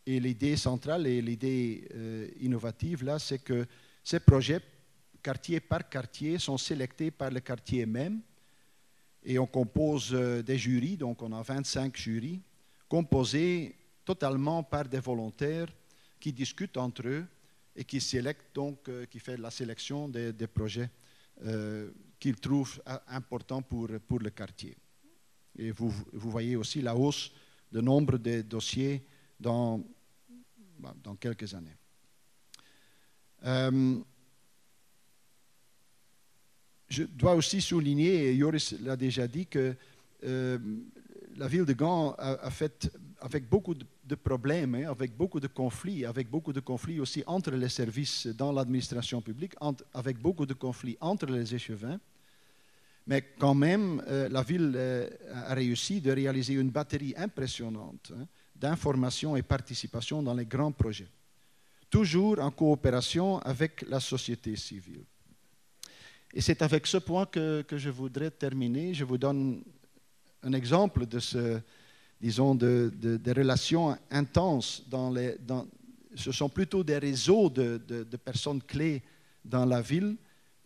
[0.09, 3.67] Et l'idée centrale et l'idée euh, innovative, là, c'est que
[4.01, 4.61] ces projets,
[5.21, 8.21] quartier par quartier, sont sélectés par le quartier même
[9.21, 12.39] et on compose euh, des jurys, donc on a 25 jurys,
[12.87, 15.67] composés totalement par des volontaires
[16.17, 17.25] qui discutent entre eux
[17.75, 20.89] et qui sélectent donc, euh, qui fait la sélection des, projets
[21.45, 24.77] euh, qu'ils trouvent importants pour, pour le quartier.
[25.59, 27.33] Et vous, vous voyez aussi la hausse
[27.69, 29.03] du nombre de dossiers
[29.37, 29.83] dans,
[31.03, 31.77] dans quelques années.
[36.89, 39.75] je dois aussi souligner, et Joris l'a déjà dit, que
[40.23, 40.57] euh,
[41.35, 46.05] la ville de Gand a, fait, avec beaucoup de, problèmes, hein, avec beaucoup de conflits,
[46.05, 49.53] avec beaucoup de conflits aussi entre les services dans l'administration publique,
[49.93, 51.99] avec beaucoup de conflits entre les échevins.
[53.05, 58.25] Mais quand même, euh, la ville euh, a réussi de réaliser une batterie impressionnante hein,
[58.59, 61.07] d'informations et participation dans les grands projets,
[61.89, 65.03] toujours en coopération avec la société civile.
[66.33, 68.93] Et c'est avec ce point que, je voudrais terminer.
[68.93, 69.63] Je vous donne
[70.43, 71.59] un exemple de ce,
[72.19, 74.83] disons, de, des relations intenses.
[74.87, 75.37] Dans les,
[76.15, 77.77] ce sont plutôt des réseaux de,
[78.23, 79.01] personnes clés
[79.43, 80.17] dans la ville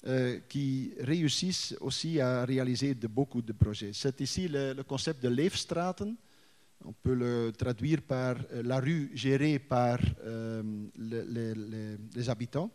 [0.07, 3.91] euh, qui réussissent aussi à réaliser de beaucoup de projets.
[3.93, 6.15] C'est ici le, concept de Leefstraten.
[6.83, 10.63] On peut le traduire par euh, la rue gérée par euh,
[10.97, 12.71] les habitants.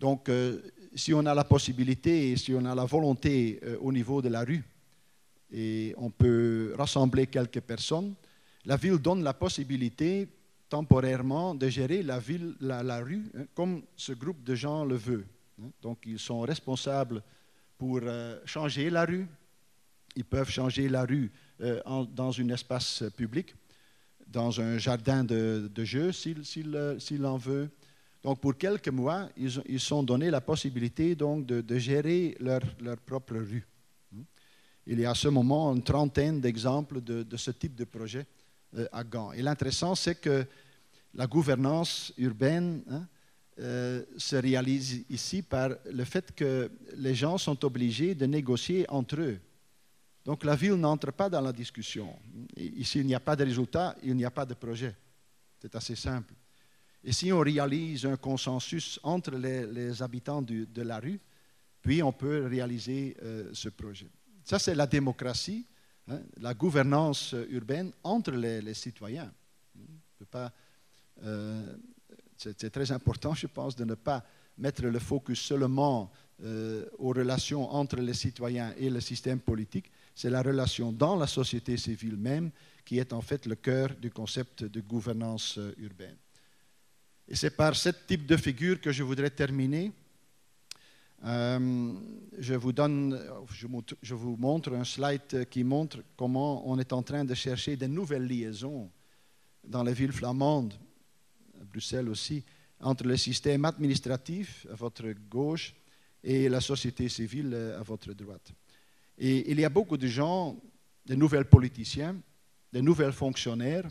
[0.00, 0.60] Donc, euh,
[0.94, 4.44] si on a la possibilité et si on a la volonté au niveau de la
[4.44, 4.62] rue,
[5.50, 8.14] et on peut rassembler quelques personnes,
[8.64, 10.28] la ville donne la possibilité
[10.68, 15.26] temporairement de gérer la, ville, la, rue hein, comme ce groupe de gens le veut.
[15.60, 15.70] Hein.
[15.82, 17.22] Donc, ils sont responsables
[17.76, 18.00] pour
[18.44, 19.26] changer la rue.
[20.16, 21.30] Ils peuvent changer la rue
[21.60, 23.54] dans un espace public,
[24.26, 27.70] dans un jardin de, jeu s'il en veut
[28.24, 32.62] donc, pour quelques mois, ils, sont donnés la possibilité donc, de, gérer leur,
[33.04, 33.66] propre rue.
[34.10, 34.22] Hmm?
[34.86, 38.26] Il y a à ce moment une trentaine d'exemples de, ce type de projet
[38.78, 39.32] euh, à Gand.
[39.32, 40.46] Et l'intéressant, c'est que
[41.12, 43.06] la gouvernance urbaine hein,
[43.60, 49.20] euh, se réalise ici par le fait que les gens sont obligés de négocier entre
[49.20, 49.38] eux.
[50.24, 52.16] Donc la ville n'entre pas dans la discussion.
[52.56, 54.94] Ici, il n'y a pas de résultat, il n'y a pas de projet.
[55.60, 56.34] C'est assez simple.
[57.02, 61.20] Et si on réalise un consensus entre les, habitants de la rue,
[61.84, 64.08] puis on peut réaliser euh, ce projet.
[64.42, 65.66] Ça, c'est la démocratie,
[66.08, 69.30] hein, la gouvernance urbaine entre les, citoyens.
[71.22, 71.76] Euh,
[72.38, 74.24] c'est très important, je pense, de ne pas
[74.56, 76.10] mettre le focus seulement
[76.42, 79.90] euh, aux relations entre les citoyens et le système politique.
[80.14, 82.50] C'est la relation dans la société civile même
[82.84, 86.16] qui est en fait le cœur du concept de gouvernance urbaine.
[87.26, 89.90] Et c'est par ce type de figure que je voudrais terminer.
[91.24, 91.92] Euh,
[92.38, 97.86] je, vous montre un slide qui montre comment on est en train de chercher de
[97.86, 98.90] nouvelles liaisons
[99.66, 100.74] dans les villes flamandes,
[101.58, 102.44] à Bruxelles aussi,
[102.80, 105.74] entre le système administratif à votre gauche
[106.22, 108.52] et la société civile à votre droite.
[109.18, 110.60] Et il y a beaucoup de gens,
[111.06, 112.16] de nouvelles politiciens,
[112.72, 113.88] de nouvelles fonctionnaires,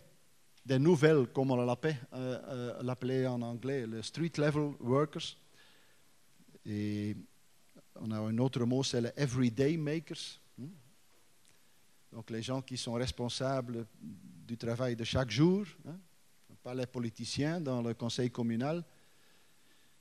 [0.66, 5.38] des nouvelles, comme on l'appelait, euh, euh en anglais, les street level workers.
[6.66, 7.16] Et
[7.96, 10.40] on a un autre mot, c'est les everyday makers.
[10.58, 10.68] Hmm.
[12.12, 15.98] Donc les gens qui sont responsables du travail de chaque jour, hein.
[16.62, 18.84] pas les politiciens dans le conseil communal.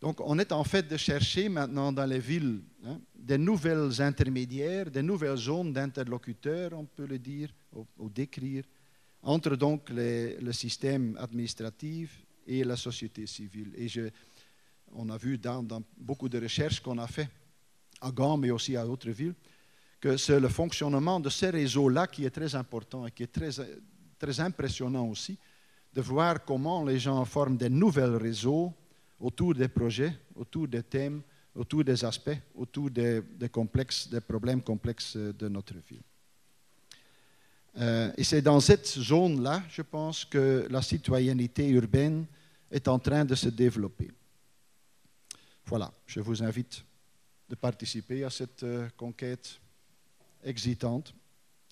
[0.03, 4.91] Donc on est en fait de chercher maintenant dans les villes hein, des nouvelles intermédiaires,
[4.91, 7.51] des nouvelles zones d'interlocuteurs, on peut le dire,
[7.97, 8.65] ou décrire,
[9.23, 13.73] entre donc le système administratif et la société civile.
[13.77, 14.11] Et je,
[14.93, 15.65] on a vu dans,
[15.97, 17.29] beaucoup de recherches qu'on a fait
[18.01, 19.37] à Gand, mais aussi à d'autres villes,
[20.01, 23.51] que c'est le fonctionnement de ces réseaux-là qui est très important et qui est très,
[24.19, 25.39] très impressionnant aussi,
[25.95, 28.75] de voir comment les gens forment des nouveaux réseaux
[29.23, 31.23] autour des projets, autour des thèmes,
[31.55, 36.03] autour des aspects, autour des, complexes, des problèmes complexes de notre ville.
[37.79, 42.27] Euh, et c'est dans cette zone-là, je pense, que la citoyenneté urbaine
[42.71, 44.11] est en train de se développer.
[45.67, 46.85] Voilà, je vous invite
[47.49, 49.59] de participer à cette euh, conquête
[50.43, 51.15] excitante.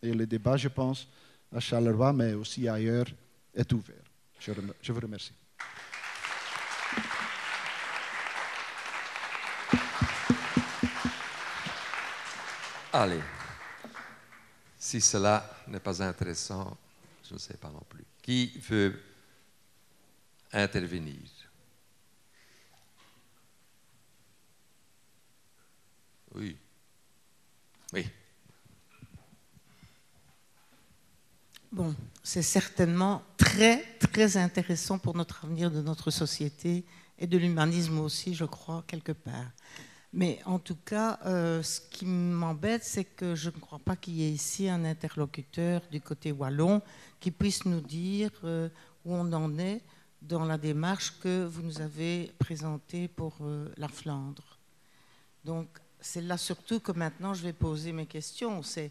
[0.02, 1.08] Et le débat, je pense,
[1.52, 3.06] à Charleroi, mais aussi ailleurs,
[3.52, 4.04] est ouvert.
[4.38, 5.39] Je vous remercie.
[12.92, 13.20] Allez,
[14.76, 16.76] si cela n'est pas intéressant,
[17.28, 18.04] je ne sais pas non plus.
[18.20, 19.00] Qui veut
[20.52, 21.20] intervenir?
[26.34, 26.56] Oui.
[27.92, 28.08] Oui.
[31.70, 36.84] Bon, c'est certainement très, très intéressant pour notre avenir de notre société
[37.16, 39.52] et de l'humanisme aussi, je crois, quelque part.
[40.12, 44.14] Mais en tout cas, euh, ce qui m'embête, c'est que je ne crois pas qu'il
[44.14, 46.82] y ait ici un interlocuteur du côté wallon
[47.20, 48.68] qui puisse nous dire euh,
[49.04, 49.82] où on en est
[50.20, 54.58] dans la démarche que vous nous avez présentée pour euh, la Flandre.
[55.44, 55.68] Donc,
[56.00, 58.62] c'est là surtout que maintenant je vais poser mes questions.
[58.64, 58.90] C'est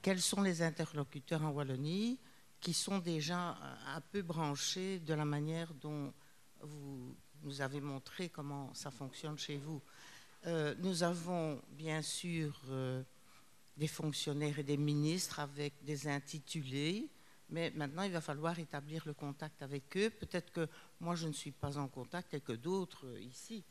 [0.00, 2.18] quels sont les interlocuteurs en Wallonie
[2.60, 3.58] qui sont déjà
[3.94, 6.12] un peu branchés de la manière dont
[6.62, 9.82] vous nous avez montré comment ça fonctionne chez vous?
[10.46, 13.02] Euh, nous avons bien sûr euh,
[13.76, 17.08] des fonctionnaires et des ministres avec des intitulés,
[17.50, 20.08] mais maintenant il va falloir établir le contact avec eux.
[20.08, 20.68] Peut-être que
[21.00, 23.64] moi je ne suis pas en contact et que d'autres euh, ici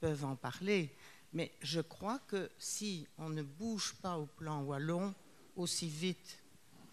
[0.00, 0.96] peuvent en parler.
[1.34, 5.14] Mais je crois que si on ne bouge pas au plan wallon
[5.56, 6.38] aussi vite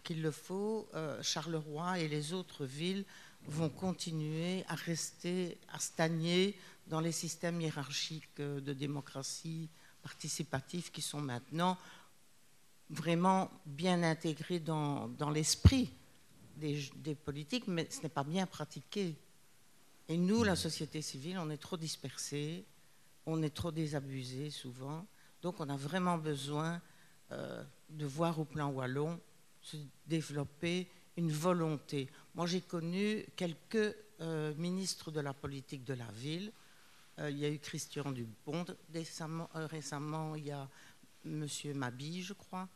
[0.04, 0.88] qu'il le faut,
[1.22, 3.04] Charleroi et les autres villes
[3.46, 6.56] vont continuer à rester, à stagner
[6.90, 9.70] dans les systèmes hiérarchiques de démocratie
[10.02, 11.78] participative qui sont maintenant
[12.90, 15.94] vraiment bien intégrés dans, dans l'esprit
[16.58, 19.16] des, des, politiques, mais ce n'est pas bien pratiqué.
[20.08, 22.66] Et nous, la société civile, on est trop dispersés,
[23.26, 25.06] on est trop désabusés souvent,
[25.42, 26.82] donc on a vraiment besoin
[27.32, 29.20] euh, de voir au plan wallon
[29.62, 29.78] se
[30.08, 32.10] développer une volonté.
[32.34, 36.52] Moi, j'ai connu quelques euh, ministres de la politique de la ville.
[37.20, 40.68] Euh, il y a eu Christian Dupont récemment, euh, récemment il y a
[41.26, 41.48] M.
[41.76, 42.68] Mabille, je crois.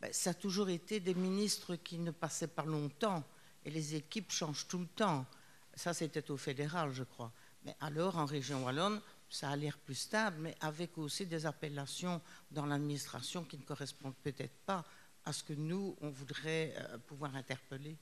[0.00, 3.22] Ben, ça a toujours été des ministres qui ne passaient pas longtemps
[3.64, 5.26] et les équipes changent tout le temps.
[5.74, 7.32] Ça, c'était au fédéral, je crois.
[7.64, 12.20] Mais alors, en région wallonne, ça a l'air plus stable, mais avec aussi des appellations
[12.50, 14.84] dans l'administration qui ne correspondent peut-être pas
[15.24, 17.96] à ce que nous, on voudrait euh, pouvoir interpeller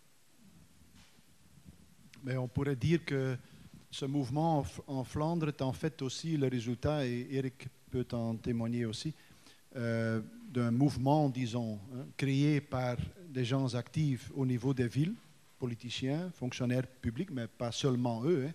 [2.25, 3.37] Mais on pourrait dire que
[3.91, 8.85] ce mouvement en Flandre est en fait aussi le résultat, et Eric peut en témoigner
[8.85, 9.13] aussi,
[9.77, 10.21] euh,
[10.53, 12.97] d'un mouvement, disons, hein, créé par
[13.29, 15.15] des gens actifs au niveau des villes,
[15.59, 18.53] politiciens, fonctionnaires publics, mais pas seulement eux, hein,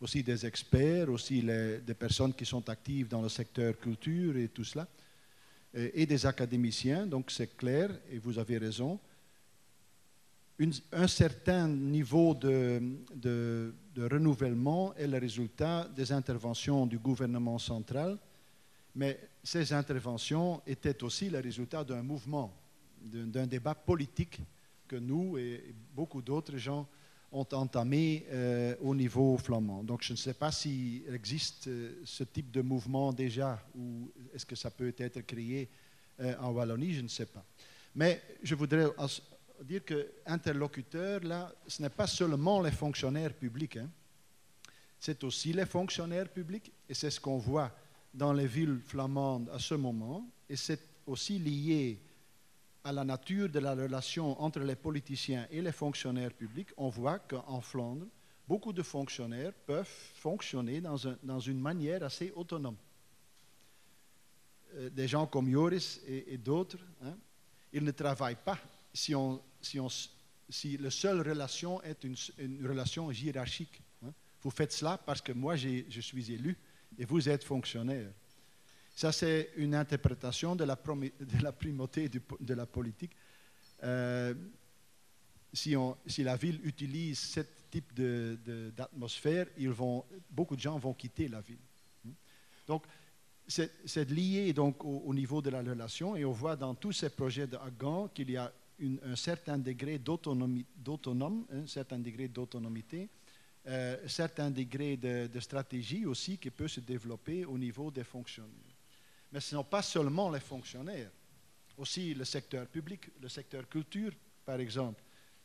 [0.00, 4.48] aussi des experts, aussi les, des personnes qui sont actives dans le secteur culture et
[4.48, 4.86] tout cela
[5.76, 8.98] et des académiciens, donc c'est clair, et vous avez raison.
[10.92, 12.82] Un certain niveau de,
[13.96, 18.18] renouvellement est le résultat des interventions du gouvernement central,
[18.94, 22.54] mais ces interventions étaient aussi le résultat d'un mouvement,
[23.02, 24.40] d'un débat politique
[24.88, 26.86] que nous et beaucoup d'autres gens
[27.32, 29.82] ont entamé euh, au niveau flamand.
[29.82, 34.46] Donc je ne sais pas s'il existe euh, ce type de mouvement déjà ou est-ce
[34.46, 35.68] que ça peut être créé
[36.20, 37.44] euh, en Wallonie, je ne sais pas.
[37.94, 38.86] Mais je voudrais
[39.62, 43.88] dire que interlocuteur, là, ce n'est pas seulement les fonctionnaires publics, hein.
[44.98, 47.70] c'est aussi les fonctionnaires publics, et c'est ce qu'on voit
[48.12, 52.00] dans les villes flamandes à ce moment, et c'est aussi lié
[52.84, 57.18] à la nature de la relation entre les politiciens et les fonctionnaires publics, on voit
[57.18, 58.06] qu'en Flandre,
[58.46, 62.76] beaucoup de fonctionnaires peuvent fonctionner dans, un, dans une manière assez autonome.
[64.76, 67.16] Euh, des gens comme Joris et, d'autres, hein,
[67.72, 68.58] ils ne travaillent pas
[68.92, 69.88] si, on, si, on,
[70.48, 72.16] si la seule relation est une,
[72.66, 73.80] relation hiérarchique.
[74.04, 74.12] Hein.
[74.42, 76.56] Vous faites cela parce que moi je suis élu
[76.98, 78.10] et vous êtes fonctionnaire.
[78.94, 83.12] Ça, c'est une interprétation de la, de la primauté de la politique.
[83.82, 84.34] Euh,
[85.52, 87.40] si, on, si, la ville utilise ce
[87.70, 87.92] type
[88.74, 89.48] d'atmosphère,
[90.30, 91.58] beaucoup de gens vont quitter la ville.
[92.66, 92.84] Donc,
[93.46, 97.46] c'est lié donc au, niveau de la relation et on voit dans tous ces projets
[97.46, 100.66] de Hagan qu'il y a un certain degré d'autonomie,
[101.50, 103.08] un certain degré d'autonomité,
[103.66, 108.52] euh, un certain degré de, stratégie aussi qui peut se développer au niveau des fonctionnaires.
[109.32, 111.10] Mais ce ne sont pas seulement les fonctionnaires,
[111.76, 114.12] aussi le secteur public, le secteur culture,
[114.44, 115.02] par exemple,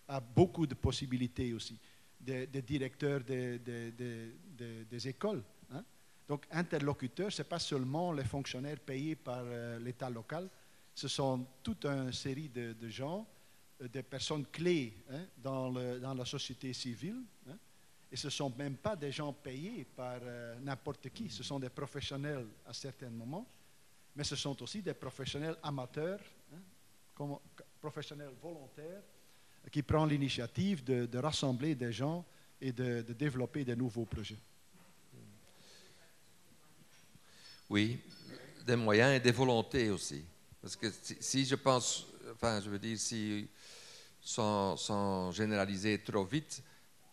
[0.07, 1.77] a beaucoup de possibilités aussi.
[2.19, 5.84] Des, directeurs des, des écoles, hein.
[6.32, 10.49] Donc, interlocuteur, ce n'est pas seulement les fonctionnaires payés par euh, l'État local,
[10.93, 13.27] ce sont toute une série de, gens,
[13.81, 17.21] euh, des personnes clés hein, dans, la société civile.
[17.49, 17.57] Hein.
[18.11, 21.59] et ce ne sont même pas des gens payés par euh, n'importe qui, ce sont
[21.59, 23.47] des professionnels à certains moments,
[24.15, 26.19] mais ce sont aussi des professionnels amateurs,
[26.53, 27.37] hein,
[27.79, 29.03] professionnels volontaires,
[29.71, 32.25] qui prennent l'initiative de, rassembler des gens
[32.59, 34.39] et de développer des nouveaux projets.
[37.71, 37.97] Oui,
[38.65, 40.25] des moyens et des volontés aussi.
[40.62, 40.88] Parce que
[41.20, 43.47] si, je pense, enfin, je veux dire, si,
[44.22, 46.62] sans, généraliser trop vite,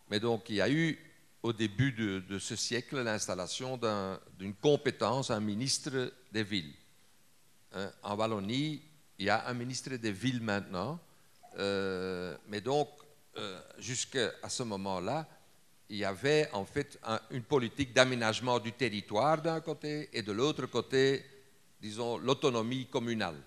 [0.09, 0.97] mais donc il y a eu
[1.41, 3.79] au début de, ce siècle l'installation
[4.37, 6.73] d'une compétence, un ministre des villes.
[7.73, 8.81] Hein, en Wallonie,
[9.17, 10.99] il y a un ministre des villes maintenant,
[11.57, 12.89] euh, mais donc
[13.37, 15.27] euh, jusqu'à ce moment-là,
[15.89, 16.99] il y avait en fait
[17.31, 21.25] une politique d'aménagement du territoire d'un côté et de l'autre côté
[21.81, 23.41] disons, l'autonomie communale.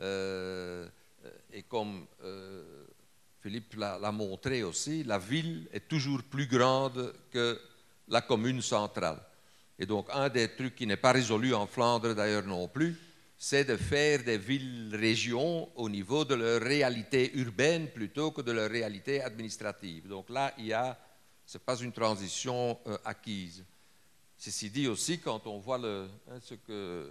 [0.00, 0.88] Euh,
[1.52, 2.86] et comme euh,
[3.40, 7.60] Philippe l'a montré aussi, la ville est toujours plus grande que
[8.08, 9.20] la commune centrale.
[9.78, 12.96] Et donc, un des trucs qui n'est pas résolu en Flandre d'ailleurs non plus,
[13.42, 18.70] c'est de faire des villes-régions au niveau de leur réalité urbaine plutôt que de leur
[18.70, 20.06] réalité administrative.
[20.06, 20.98] Donc là, il y a,
[21.46, 23.64] ce n'est pas une transition euh, acquise.
[24.36, 27.10] Ceci dit aussi, quand on voit le, hein, ce que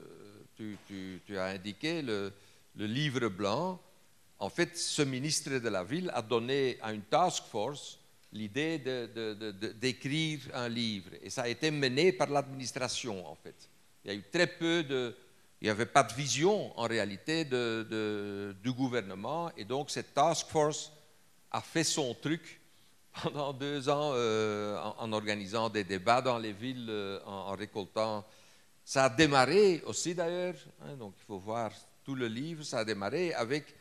[0.88, 2.32] tu, as indiqué, le,
[2.76, 3.80] livre blanc,
[4.40, 8.00] en fait, ce ministre de la Ville a donné à une task force
[8.32, 8.80] l'idée
[9.80, 11.12] d'écrire un livre.
[11.22, 13.56] Et ça a été mené par l'administration, en fait.
[14.04, 15.16] Il y a eu très peu de...
[15.62, 19.52] Il n'y avait pas de vision, en réalité, du gouvernement.
[19.58, 20.92] Et donc, cette task force
[21.52, 22.62] a fait son truc
[23.22, 28.26] pendant deux ans euh, en, organisant des débats dans les villes, euh, en récoltant
[28.90, 31.72] ça a démarré aussi d'ailleurs, hein, donc il faut voir
[32.04, 33.76] tout le livre, ça a démarré avec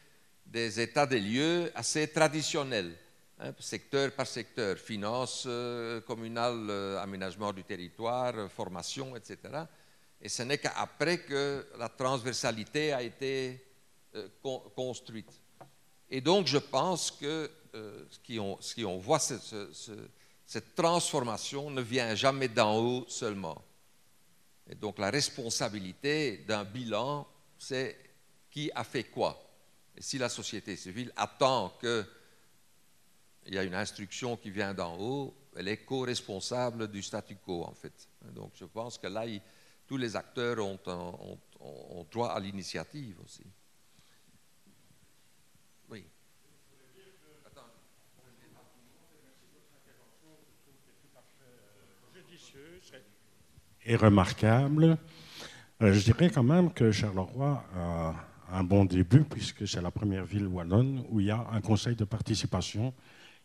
[0.45, 2.95] des états des lieux assez traditionnels,
[3.41, 9.39] hein, secteur par secteur, finances euh, communales, euh, aménagement du territoire, euh, formation, etc.
[10.21, 13.65] Et ce n'est qu'après que la transversalité a été
[14.77, 15.33] construite.
[16.11, 23.07] Et donc je pense que ce qu'on voit, cette transformation ne vient jamais d'en haut
[23.09, 23.65] seulement.
[24.77, 27.27] Donc la responsabilité d'un bilan,
[27.59, 27.99] c'est
[28.51, 29.43] qui a fait quoi.
[29.97, 32.05] Et si la société civile attend qu'il
[33.47, 37.73] y a une instruction qui vient d'en haut, elle est co-responsable du statu quo, en
[37.73, 38.09] fait.
[38.33, 39.25] Donc je pense que là,
[39.87, 43.45] tous les acteurs ont droit à l'initiative aussi.
[45.89, 46.05] Oui.
[53.89, 54.99] Est remarquable.
[55.83, 58.15] Euh, je dirais quand même que Charleroi a
[58.53, 61.97] un bon début, puisque c'est la première ville wallonne où il y a un conseil
[61.97, 62.93] de participation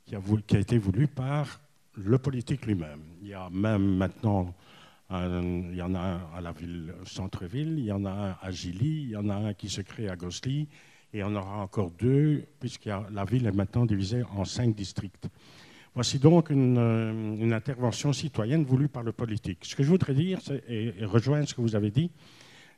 [0.06, 1.62] qui a, été voulu par
[1.96, 3.02] le politique lui-même.
[3.22, 4.54] Il y a même maintenant,
[5.10, 8.52] il y en a un à la ville centre-ville, il y en a un à
[8.52, 10.68] Gilly, il y en a un qui se crée à Gosly,
[11.14, 15.30] et en aura encore deux, puisque la ville est maintenant divisée en cinq districts.
[15.96, 19.60] Voici donc euh, une, intervention citoyenne voulue par le politique.
[19.62, 22.10] Ce que je voudrais dire, et, rejoindre ce que vous avez dit,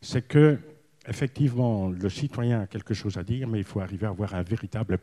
[0.02, 0.60] c'est que
[1.08, 4.42] effectivement, le citoyen a quelque chose à dire, mais il faut arriver à avoir un
[4.42, 4.98] véritable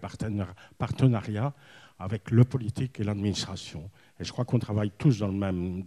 [0.79, 1.55] partenariat
[1.99, 3.89] avec le politique et l'administration.
[4.19, 5.85] Et je crois qu'on travaille tous dans le même.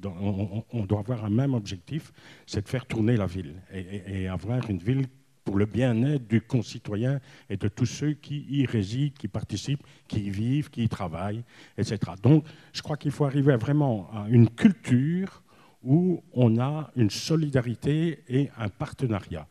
[0.71, 2.11] on, doit avoir un même objectif,
[2.47, 5.05] c'est de faire tourner la ville et, et avoir une ville
[5.45, 10.25] pour le bien-être du concitoyen et de tous ceux qui y résident, qui participent, qui
[10.25, 11.43] y vivent, qui y travaillent,
[11.77, 11.99] etc.
[12.21, 15.43] Donc, je crois qu'il faut arriver vraiment à une culture
[15.83, 19.47] où on a une solidarité et un partenariat.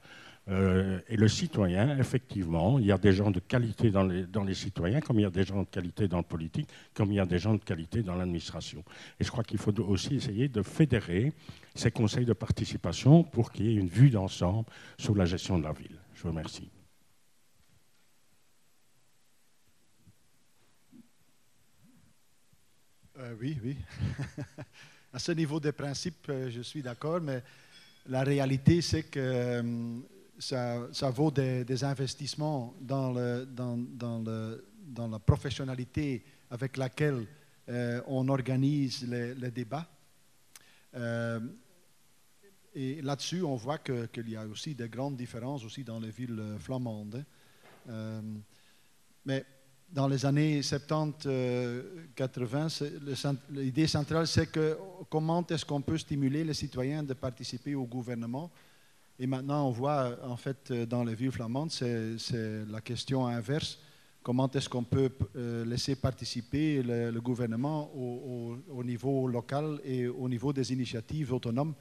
[0.49, 5.01] Euh, et le citoyen, effectivement, il y a des gens de qualité dans les, citoyens,
[5.01, 7.25] comme il y a des gens de qualité dans le politique, comme il y a
[7.27, 8.85] des gens de qualité dans l'administration.
[9.19, 11.33] Et je crois qu'il faut aussi essayer de fédérer
[11.75, 14.69] ces conseils de participation pour qu'il y ait une vue d'ensemble
[14.99, 15.99] sur la gestion de la ville.
[16.15, 16.69] Je vous remercie.
[23.19, 23.77] Euh, oui, oui.
[25.13, 27.43] à ce niveau des principes, euh, je suis d'accord, mais
[28.09, 29.63] la réalité, c'est que
[30.39, 37.27] ça, vaut des, investissements dans, la professionnalité avec laquelle
[37.69, 39.89] euh, on organise les, débats.
[40.95, 41.41] Euh,
[42.75, 46.57] et là-dessus, on voit qu'il y a aussi des grandes différences aussi dans les villes
[46.59, 47.25] flamandes.
[47.89, 48.21] Euh,
[49.25, 49.47] mais
[49.91, 54.77] dans les années 70-80, l'idée centrale, c'est que
[55.09, 58.51] comment est-ce qu'on peut stimuler les citoyens de participer au gouvernement
[59.19, 63.79] Et maintenant, on voit, en fait, dans les villes flamandes, c'est la question inverse.
[64.25, 70.51] Comment est-ce qu'on peut euh, laisser participer le, gouvernement au, niveau local et au niveau
[70.51, 71.75] des initiatives autonomes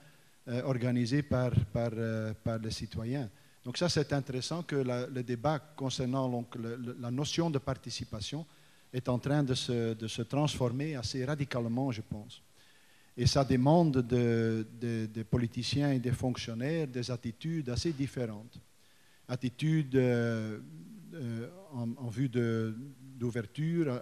[0.49, 3.29] euh, organisées par, euh, les citoyens?
[3.63, 6.57] Donc ça, c'est intéressant que le débat concernant donc,
[6.99, 8.45] la notion de participation
[8.91, 12.41] est en train de se, transformer assez radicalement, je pense.
[13.15, 18.59] Et ça demande des politiciens et des fonctionnaires des attitudes assez différentes.
[19.27, 20.59] Attitudes euh,
[21.13, 24.01] euh, en, vue d'ouverture,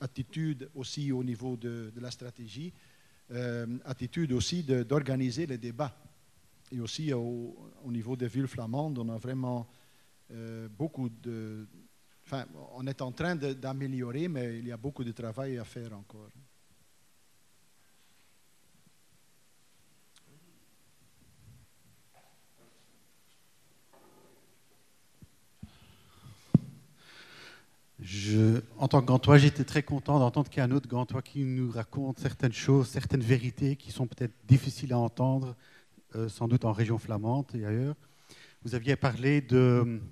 [0.00, 2.72] attitudes aussi au niveau de, la stratégie,
[3.30, 5.96] euh, attitude aussi d'organiser les débats
[6.72, 7.56] et aussi au,
[7.86, 9.66] niveau des villes flamandes, on a vraiment
[10.30, 11.66] euh, beaucoup de...
[12.24, 15.92] Enfin, on est en train d'améliorer, mais il y a beaucoup de travail à faire
[15.92, 16.30] encore.
[28.04, 31.22] Je, en tant que gantois, j'étais très content d'entendre qu'il y a un autre gantois
[31.22, 35.56] qui nous raconte certaines choses, certaines vérités qui sont peut-être difficiles à entendre,
[36.14, 37.96] euh, sans doute en région flamande et ailleurs.
[38.62, 40.02] Vous aviez parlé de,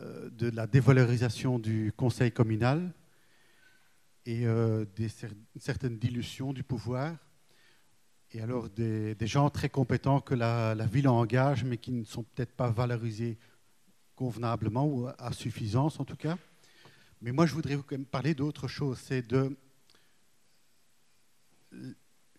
[0.00, 2.94] euh, de la dévalorisation du conseil communal
[4.24, 5.10] et euh, des
[5.58, 7.14] certaines du pouvoir.
[8.30, 12.56] Et alors des, gens très compétents que la, ville engage, mais qui ne sont peut-être
[12.56, 13.36] pas valorisés
[14.16, 16.38] convenablement ou à suffisance en tout cas.
[17.22, 18.98] Mais moi, je voudrais vous parler d'autre chose.
[19.00, 19.56] C'est de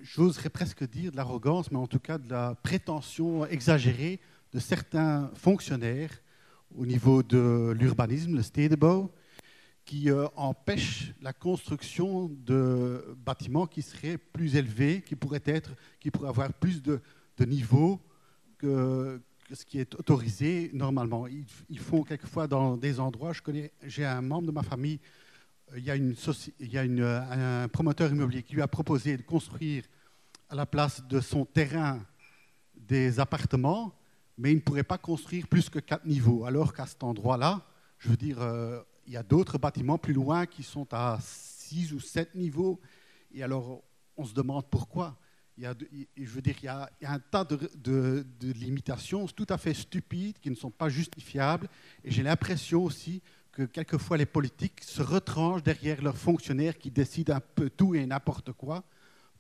[0.02, 4.20] j'oserais presque dire de l'arrogance, mais en tout cas de la prétention exagérée
[4.52, 6.12] de certains fonctionnaires
[6.76, 9.10] au niveau de l'urbanisme, le stedenbouw,
[9.86, 16.12] qui euh, empêchent la construction de bâtiments qui seraient plus élevés, qui pourraient, être, qui
[16.12, 17.00] pourraient avoir plus de,
[17.38, 18.02] de niveau
[18.58, 19.22] que,
[19.54, 21.28] ce qui est autorisé normalement.
[21.28, 23.34] Ils, font quelquefois dans des endroits,
[23.84, 25.00] j'ai un membre de ma famille
[25.76, 26.16] il y a, une,
[26.60, 29.84] il y a une, un promoteur immobilier qui lui a proposé de construire
[30.50, 32.00] à la place de son terrain
[32.76, 33.94] des appartements,
[34.38, 36.46] mais il ne pourrait pas construire plus que quatre niveaux.
[36.46, 37.62] Alors qu'à cet endroit-là,
[37.98, 41.94] je veux dire, euh, il y a d'autres bâtiments plus loin qui sont à six
[41.94, 42.80] ou sept niveaux.
[43.34, 43.82] Et alors,
[44.16, 45.18] on se demande pourquoi.
[45.58, 45.76] Il y a,
[46.18, 50.50] je veux dire, il y a, un tas de, limitations tout à fait stupides qui
[50.50, 51.68] ne sont pas justifiables.
[52.04, 53.22] Et j'ai l'impression aussi
[53.52, 58.06] que quelquefois les politiques se retranchent derrière leurs fonctionnaires qui décident un peu tout et
[58.06, 58.84] n'importe quoi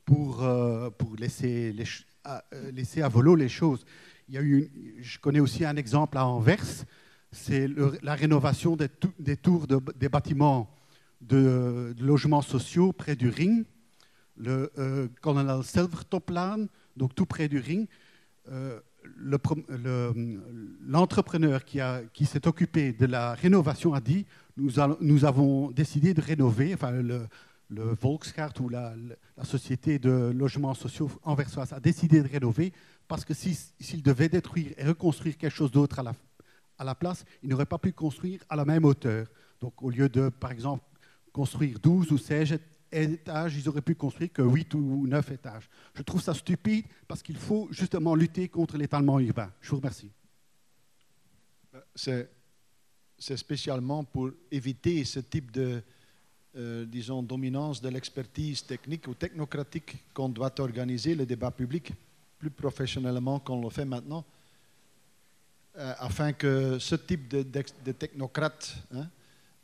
[0.05, 1.75] pour, euh, pour laisser,
[2.23, 3.83] à, euh, laisser à volo les choses.
[4.29, 6.85] Il y a eu je connais aussi un exemple à Anvers,
[7.31, 7.67] c'est
[8.03, 8.87] la rénovation des,
[9.37, 10.69] tours de, des bâtiments
[11.21, 13.65] de, logements sociaux près du Ring,
[14.37, 17.87] le euh, Colonel Silvertoplaan, donc tout près du Ring.
[18.49, 18.79] Euh,
[20.81, 26.91] l'entrepreneur qui, s'est occupé de la rénovation a dit nous, avons décidé de rénover, enfin
[26.91, 27.27] le,
[27.69, 28.93] le Volkscart ou la,
[29.43, 32.71] société de logements sociaux anversoise a décidé de rénover
[33.07, 36.13] parce que s'il devait détruire et reconstruire quelque chose d'autre à la,
[36.77, 39.27] à la place, il n'aurait pas pu construire à la même hauteur.
[39.59, 40.83] Donc au lieu de, par exemple,
[41.31, 42.59] construire 12 ou 16
[42.93, 45.69] étages, ils auraient pu construire que 8 ou 9 étages.
[45.93, 49.51] Je trouve ça stupide parce qu'il faut justement lutter contre l'étalement urbain.
[49.61, 50.09] Je vous remercie.
[51.95, 55.81] C'est spécialement pour éviter ce type de,
[56.55, 61.93] euh, disons, dominance de l'expertise technique ou technocratique qu'on doit organiser le débat public
[62.37, 64.25] plus professionnellement qu'on le fait maintenant,
[65.77, 67.41] euh, afin que ce type de,
[67.93, 69.07] technocrates hein,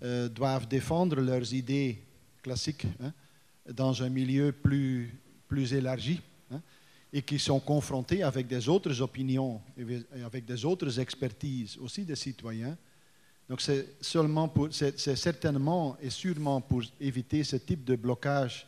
[0.02, 2.02] euh, doivent défendre leurs idées
[2.50, 3.14] classiques hein,
[3.72, 5.14] dans un milieu plus,
[5.48, 6.20] plus élargi
[6.52, 6.62] hein,
[7.14, 12.16] et qui sont confrontés avec des autres opinions, et avec des autres expertises aussi des
[12.16, 12.76] citoyens
[13.50, 18.68] donc c'est seulement pour, c'est, certainement et sûrement pour éviter ce type de blocage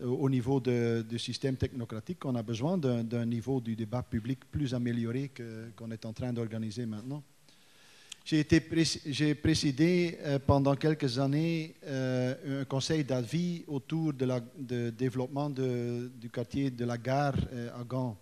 [0.00, 4.72] euh, au niveau du système technocratique qu'on a besoin d'un, niveau du débat public plus
[4.72, 5.32] amélioré
[5.76, 7.24] qu'on est en train d'organiser maintenant.
[8.24, 16.30] J'ai, présidé euh, pendant quelques années euh, un conseil d'avis autour la, de développement du
[16.32, 17.34] quartier de la gare
[17.78, 18.16] à Gand.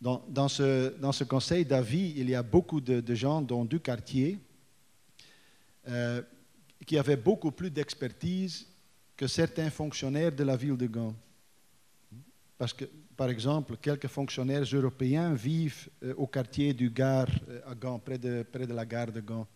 [0.00, 4.38] Dans, ce, dans, ce, conseil d'avis, il y a beaucoup de, gens dont du quartier
[5.88, 6.20] euh,
[6.86, 8.66] qui avait beaucoup plus d'expertise
[9.16, 11.14] que certains fonctionnaires de la ville de Gand.
[12.56, 12.84] Parce que,
[13.16, 18.18] par exemple, quelques fonctionnaires européens vivent euh, au quartier du Gare euh, à Gand, près
[18.18, 19.46] de, la gare de Gand.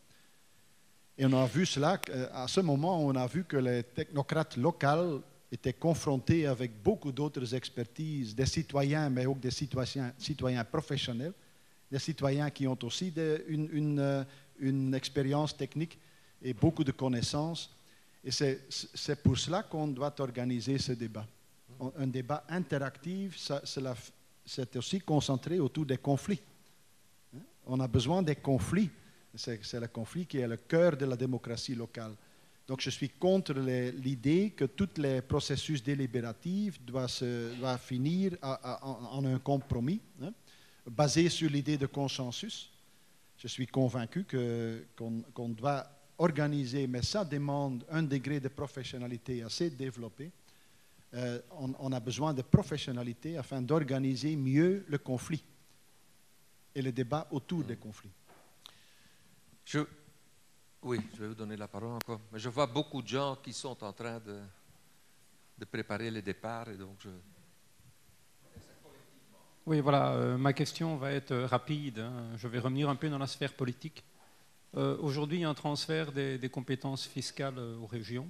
[1.17, 4.57] Et on a vu cela, euh, à ce moment, on a vu que les technocrates
[4.57, 11.33] locaux étaient confrontés avec beaucoup d'autres expertises, des citoyens, mais aussi des citoyens, professionnels,
[11.91, 13.13] des citoyens qui ont aussi
[13.49, 15.99] une, expérience technique
[16.43, 17.75] et beaucoup de connaissances.
[18.23, 21.27] Et c'est pour cela qu'on doit organiser ce débat.
[21.99, 23.51] Un débat interactif,
[24.45, 26.41] c'est aussi concentré autour des conflits.
[27.37, 27.41] Hein?
[27.67, 28.91] On a besoin des conflits
[29.39, 32.15] c'est le conflit qui est le cœur de la démocratie locale.
[32.67, 40.01] Donc je suis contre l'idée que tous les processus délibératifs doivent, finir en, un compromis
[40.23, 40.33] hein,
[40.87, 42.71] basé sur l'idée de consensus.
[43.39, 44.27] Je suis convaincu
[44.97, 45.87] qu'on doit
[46.19, 50.31] organiser, mais ça demande un degré de professionnalité assez développé.
[51.15, 55.43] Euh, on, on, a besoin de professionnalité afin d'organiser mieux le conflit
[56.75, 58.13] et le débat autour des conflits.
[59.65, 59.81] Je,
[60.83, 62.21] oui, je vais vous donner la parole encore.
[62.31, 64.41] Mais je vois beaucoup de gens qui sont en train de,
[65.59, 67.09] de préparer le départ et donc je.
[69.67, 71.99] Oui, voilà, euh, ma question va être rapide.
[71.99, 72.37] Hein.
[72.37, 74.03] Je vais revenir un peu dans la sphère politique.
[74.77, 78.29] Euh, aujourd'hui, il y a un transfert des, des compétences fiscales euh, aux régions.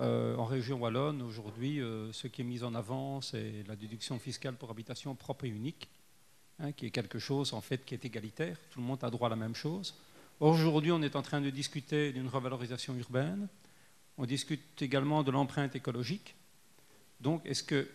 [0.00, 1.80] En région Wallonne, aujourd'hui,
[2.12, 5.88] ce qui est mis en avant, c'est la déduction fiscale pour habitation propre et unique,
[6.58, 8.56] hein, qui est quelque chose en fait qui est égalitaire.
[8.70, 9.94] Tout le monde a droit à la même chose.
[10.40, 13.46] Aujourd'hui, on est en train de discuter d'une revalorisation urbaine.
[14.16, 16.34] On discute également de l'empreinte écologique.
[17.20, 17.86] Donc, est-ce que,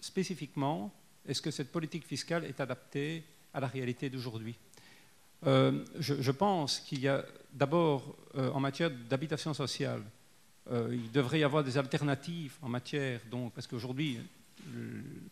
[0.00, 0.90] spécifiquement,
[1.26, 4.56] est-ce que cette politique fiscale est adaptée à la réalité d'aujourd'hui?
[5.46, 10.02] Euh, je, pense qu'il y a d'abord, euh, en matière d'habitation sociale,
[10.70, 14.18] euh, il devrait y avoir des alternatives en matière, donc, parce qu'aujourd'hui,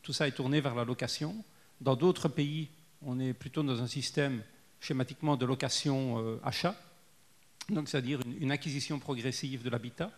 [0.02, 1.34] tout ça est tourné vers la location.
[1.80, 2.68] Dans d'autres pays,
[3.02, 4.42] on est plutôt dans un système
[4.80, 6.76] schématiquement de location-achat,
[7.70, 10.10] euh, donc c'est-à-dire une, acquisition progressive de l'habitat,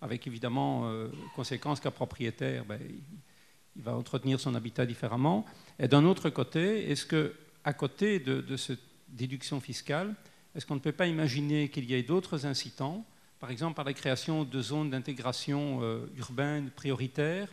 [0.00, 5.44] avec évidemment euh, conséquence qu'un propriétaire, ben, il, va entretenir son habitat différemment.
[5.78, 10.14] Et d'un autre côté, est-ce que à côté de, cette déduction fiscale,
[10.54, 13.04] est-ce qu'on ne peut pas imaginer qu'il y ait d'autres incitants,
[13.38, 17.48] par exemple par la création de zones d'intégration euh, urbaine prioritaires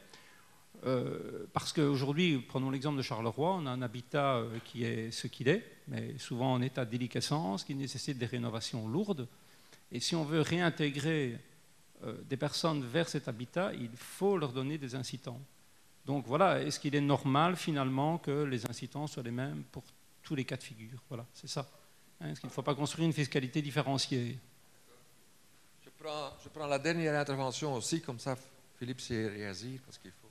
[0.86, 5.28] euh, parce qu'aujourd'hui, prenons l'exemple de Charleroi, on a un habitat euh, qui est ce
[5.28, 9.28] qu'il est, mais souvent en état de déliquescence, qui nécessite des rénovations lourdes.
[9.94, 11.40] Et si on veut réintégrer
[12.28, 15.40] des personnes vers cet habitat, il faut leur donner des incitants.
[16.06, 19.84] Donc voilà, est-ce qu'il est normal finalement que les incitants soient les mêmes pour
[20.22, 21.00] tous les cas de figure?
[21.08, 21.70] Voilà, c'est ça.
[22.20, 24.38] Hein, est-ce qu'il ne faut pas construire une fiscalité différenciée?
[26.44, 28.36] Je prends, la dernière intervention aussi, comme ça
[28.78, 30.28] Philippe s'est réagi, parce qu'il faut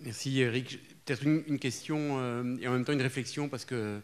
[0.00, 0.80] Merci Eric.
[1.04, 4.00] Peut-être une, question euh, et en même temps une réflexion parce que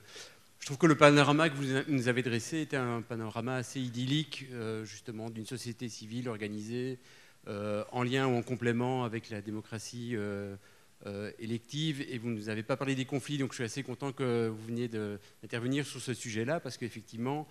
[0.61, 4.47] je trouve que le panorama que vous nous avez dressé était un panorama assez idyllique
[4.53, 7.01] euh, justement d'une société civile organisée
[7.49, 10.17] euh, en lien ou en complément avec la démocratie
[11.41, 14.13] élective et vous ne nous avez pas parlé des conflits donc je suis assez content
[14.13, 17.49] que vous veniez d'intervenir sur ce sujet-là parce qu'effectivement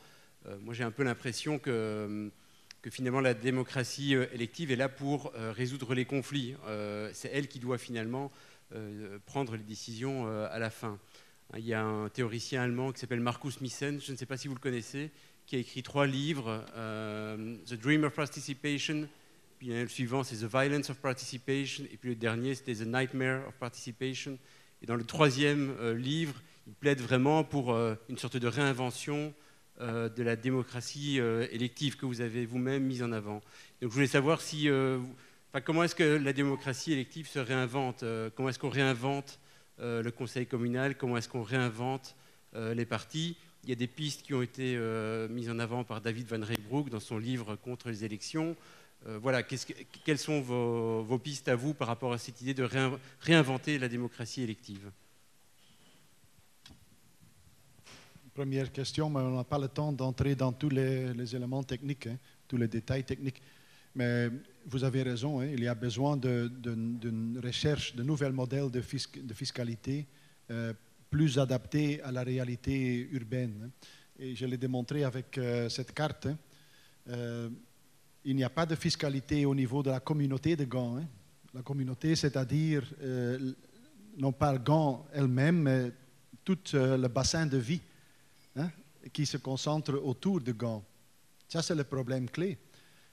[0.62, 2.32] moi j'ai un peu l'impression que
[2.82, 6.56] que finalement la démocratie euh, élective est là pour euh, résoudre les conflits.
[6.68, 8.32] Euh, c'est elle qui doit finalement
[9.26, 10.98] prendre les décisions à la fin.
[11.58, 14.48] Il y a un théoricien allemand qui s'appelle Markus Missen, je ne sais pas si
[14.48, 15.12] vous le connaissez,
[15.46, 16.64] qui a écrit trois livres,
[17.66, 19.10] The Dream of Participation,
[19.60, 23.46] puis le suivant c'est The Violence of Participation, et puis le dernier c'était The Nightmare
[23.46, 24.40] of Participation.
[24.82, 29.34] Et dans le troisième livre, il plaide vraiment pour une sorte de réinvention
[29.82, 33.42] de la démocratie euh, élective que vous avez vous-même mise en avant.
[33.82, 35.00] Donc je voulais savoir si, euh,
[35.66, 38.04] comment est-ce que la démocratie élective se réinvente
[38.36, 39.40] Comment est-ce qu'on réinvente
[39.80, 42.16] le conseil communal Comment est-ce qu'on réinvente
[42.54, 43.38] les partis?
[43.64, 44.78] Il y a des pistes qui ont été
[45.30, 48.56] mises en avant par David Van Reybrouck dans son livre Contre les élections.
[49.06, 52.68] voilà, quelles sont vos, pistes à vous par rapport à cette idée de
[53.22, 54.92] réinventer la démocratie élective?
[58.34, 62.18] Première question, mais on n'a pas le temps d'entrer dans tous les, éléments techniques, hein,
[62.48, 63.42] tous les détails techniques.
[63.94, 64.30] Mais
[64.66, 70.08] vous avez raison, hein, il y a besoin d'une recherche de nouveaux modèles de, fiscalité
[70.50, 70.74] euh,
[71.10, 73.64] plus adaptés à la réalité urbaine.
[73.66, 73.70] Hein.
[74.18, 76.28] Et je l'ai démontré avec euh, cette carte.
[77.10, 77.50] Euh,
[78.24, 81.04] il n'y a pas de fiscalité au niveau de la communauté de Gand.
[81.54, 82.84] La communauté, c'est-à-dire
[84.18, 85.92] non pas Gand elle-même, mais
[86.46, 87.82] tout le bassin de vie
[88.56, 88.70] hein,
[89.12, 90.84] qui se concentre autour de Gand.
[91.48, 92.58] Ça, c'est le problème clé.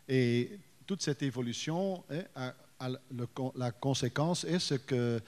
[0.09, 2.90] Et toute cette évolution, hein, a,
[3.56, 5.20] la conséquence est ce que,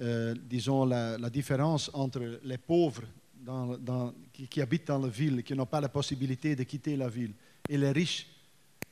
[0.00, 3.04] euh, disons, la, différence entre les pauvres
[4.32, 7.32] qui, habitent dans la ville, qui n'ont pas la possibilité de quitter la ville,
[7.68, 8.26] et les riches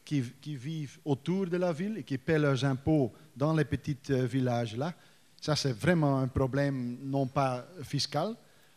[0.04, 3.98] qui, qui vivent autour de la ville et qui paient leurs impôts dans les petits
[4.10, 4.94] euh, villages là,
[5.40, 8.34] ça c'est vraiment un problème non pas fiscal,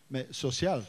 [0.09, 0.83] mais social.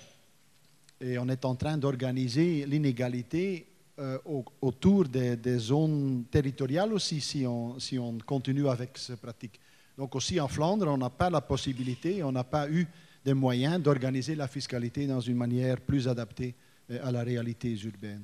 [1.03, 3.67] Et on est en train d'organiser l'inégalité
[3.99, 7.77] euh, au- autour des, zones territoriales aussi, si on,
[8.25, 9.59] continue avec cette pratique.
[9.99, 12.87] Donc aussi en Flandre, on n'a pas la possibilité, on n'a pas eu
[13.25, 16.55] des moyens d'organiser la fiscalité dans une manière plus adaptée
[16.91, 18.23] euh, à la réalité urbaine.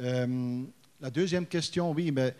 [0.00, 0.62] Euh,
[1.00, 2.34] la deuxième question, oui, mais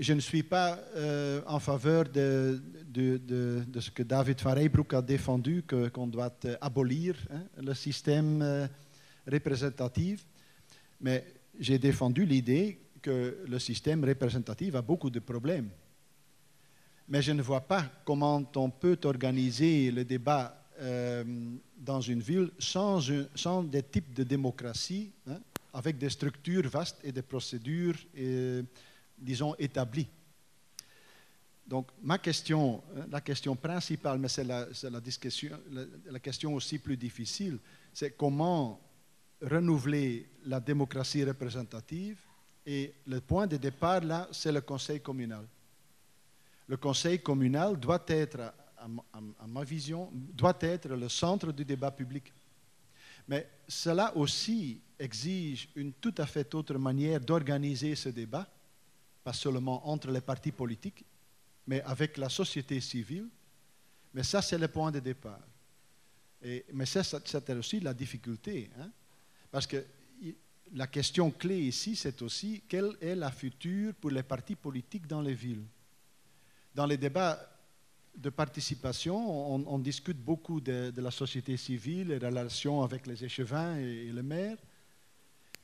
[0.00, 2.58] je ne suis pas euh, en faveur de,
[3.78, 8.66] ce que David Van a défendu, que- qu'on doit euh, abolir hein, le système euh,
[9.30, 10.24] représentatif.
[11.02, 11.26] Mais
[11.58, 15.68] j'ai défendu l'idée que le système représentatif a beaucoup de problèmes.
[17.06, 20.56] Mais je ne vois pas comment on peut organiser le débat
[21.76, 23.00] dans une ville sans,
[23.64, 25.38] des types de démocratie, hein,
[25.74, 27.98] avec des structures vastes et des procédures,
[29.20, 30.08] disons, établies.
[31.66, 34.66] Donc, ma question, hein, la question principale, mais c'est la,
[35.00, 35.58] discussion-
[36.06, 37.58] la question aussi plus difficile,
[37.92, 38.80] c'est comment
[39.40, 42.18] renouveler la démocratie représentative.
[42.66, 45.46] Et le point de départ, là, c'est le conseil communal.
[46.66, 49.04] Le conseil communal doit être, à ma-
[49.38, 52.32] à ma vision, doit être le centre du débat public.
[53.28, 58.46] Mais cela aussi exige une tout à fait autre manière d'organiser ce débat,
[59.22, 61.04] pas seulement entre les partis politiques,
[61.66, 63.28] mais avec la société civile.
[64.14, 65.40] Mais ça, c'est le point de départ.
[66.42, 68.70] Et, mais c'était aussi la difficulté.
[68.78, 68.90] hein.
[69.50, 69.84] Parce que
[70.72, 75.20] la question clé ici, c'est aussi quelle est la future pour les partis politiques dans
[75.20, 75.64] les villes.
[76.74, 77.38] Dans les débats
[78.16, 79.16] de participation,
[79.68, 84.12] on, discute beaucoup de, de la société civile, les relations avec les échevins et, et
[84.12, 84.56] le maire.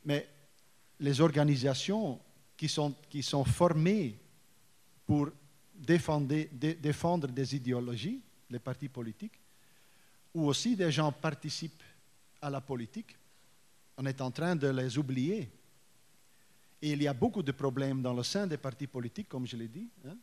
[0.04, 0.28] Mais
[0.98, 2.20] les organisations
[2.56, 4.18] qui sont, formées
[5.06, 5.28] pour
[5.74, 9.38] défendre, dé- défendre des idéologies, les partis politiques,
[10.34, 11.82] ou aussi des gens participent
[12.40, 13.16] à la politique,
[13.96, 15.50] on est en train de les oublier.
[16.82, 19.56] Et il y a beaucoup de problèmes dans le sein des partis politiques, comme je
[19.56, 20.16] l'ai dit, hein,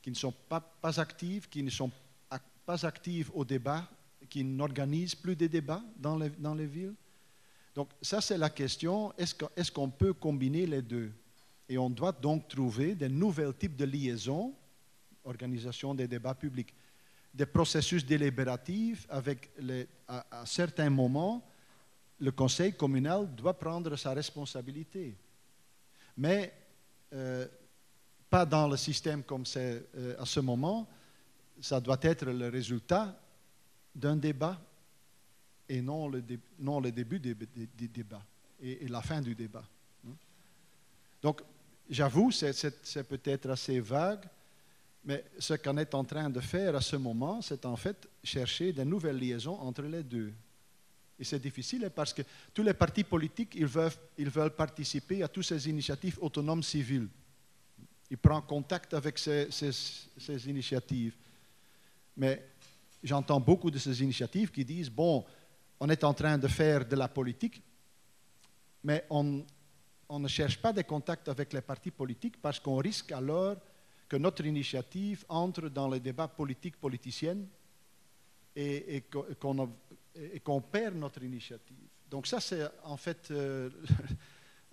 [0.00, 0.62] qui ne sont pas,
[0.98, 1.90] actifs, qui ne sont
[2.64, 3.88] pas actifs au débat,
[4.28, 6.94] qui n'organisent plus de débats dans les, villes.
[7.74, 11.12] Donc ça, c'est la question, est-ce que- est-ce qu'on peut combiner les deux?
[11.68, 14.54] Et on doit donc trouver de nouveaux types de liaisons,
[15.24, 16.72] organisation des débats publics,
[17.34, 19.50] des processus délibératifs avec
[20.08, 21.44] à, certains moments,
[22.18, 25.14] le conseil communal doit prendre sa responsabilité.
[26.16, 26.52] Mais
[27.12, 27.46] euh,
[28.30, 30.88] pas dans le système comme c'est euh, à ce moment.
[31.60, 33.18] Ça doit être le résultat
[33.94, 34.60] d'un débat
[35.68, 36.22] et non le,
[36.58, 37.34] non le début du
[37.88, 38.22] débat
[38.60, 39.64] et, la fin du débat.
[41.22, 41.42] Donc,
[41.88, 44.24] j'avoue, c'est- peut-être assez vague,
[45.04, 48.72] mais ce qu'on est en train de faire à ce moment, c'est en fait chercher
[48.72, 50.32] de nouvelles liaisons entre les deux.
[51.18, 52.22] Et c'est difficile parce que
[52.52, 57.08] tous les partis politiques, ils veulent, participer à toutes ces initiatives autonomes civiles.
[58.10, 59.48] Ils prennent contact avec ces
[60.46, 61.14] initiatives.
[62.16, 62.48] Mais
[63.02, 65.24] j'entends beaucoup de ces initiatives qui disent, bon,
[65.80, 67.62] on est en train de faire de la politique,
[68.82, 69.44] mais on,
[70.08, 73.56] on ne cherche pas des contacts avec les partis politiques parce qu'on risque alors
[74.08, 77.38] que notre initiative entre dans le débat politique politicien
[78.54, 79.26] et, et qu'o-
[80.44, 81.76] qu'on perd notre initiative.
[82.08, 83.68] Donc ça, c'est en fait euh,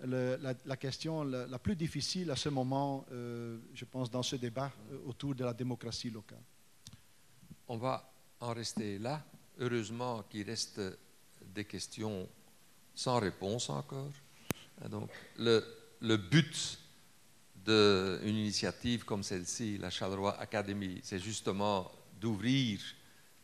[0.00, 4.70] la, question la, la plus difficile à ce moment, euh, je pense, dans ce débat
[4.92, 6.42] euh, autour de la démocratie locale.
[7.66, 8.08] On va
[8.40, 9.24] en rester là.
[9.58, 10.80] Heureusement qu'il reste
[11.44, 12.28] des questions
[12.94, 14.10] sans réponse encore.
[14.82, 16.78] Et Donc, le, but
[17.64, 21.90] d'une initiative comme celle-ci, la Charleroi Academy, c'est justement
[22.20, 22.80] d'ouvrir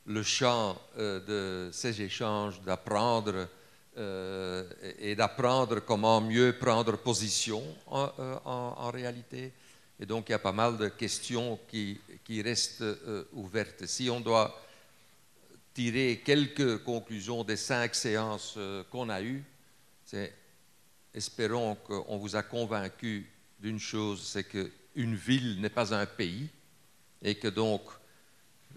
[0.07, 3.49] le champ euh, de ces échanges, d'apprendre
[3.97, 9.53] euh, et d'apprendre comment mieux prendre position en, euh, en- réalité.
[9.99, 12.85] Et donc, il y a pas mal de questions qui, qui restent
[13.35, 13.85] ouvertes.
[13.87, 14.59] Si on doit
[15.75, 18.59] tirer quelques conclusions des cinq séances
[18.91, 19.45] qu'on a eues,
[20.07, 20.33] c'est
[21.15, 23.29] espérons qu'on vous a convaincu
[23.59, 26.49] d'une chose, c'est qu'une ville n'est pas un pays
[27.23, 27.83] et que donc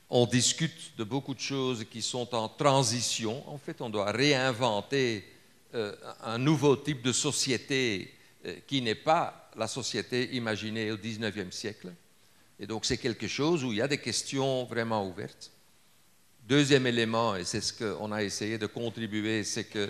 [0.09, 3.47] on discute de beaucoup de choses qui sont en transition.
[3.49, 5.25] En fait, on doit réinventer
[5.73, 8.13] euh, un nouveau type de société
[8.45, 11.93] euh, qui n'est pas la société imaginée au XIXe siècle.
[12.59, 15.51] Et donc c'est quelque chose où il y a des questions vraiment ouvertes.
[16.47, 19.89] Deuxième élément, et c'est ce qu'on a essayé de contribuer, c'est que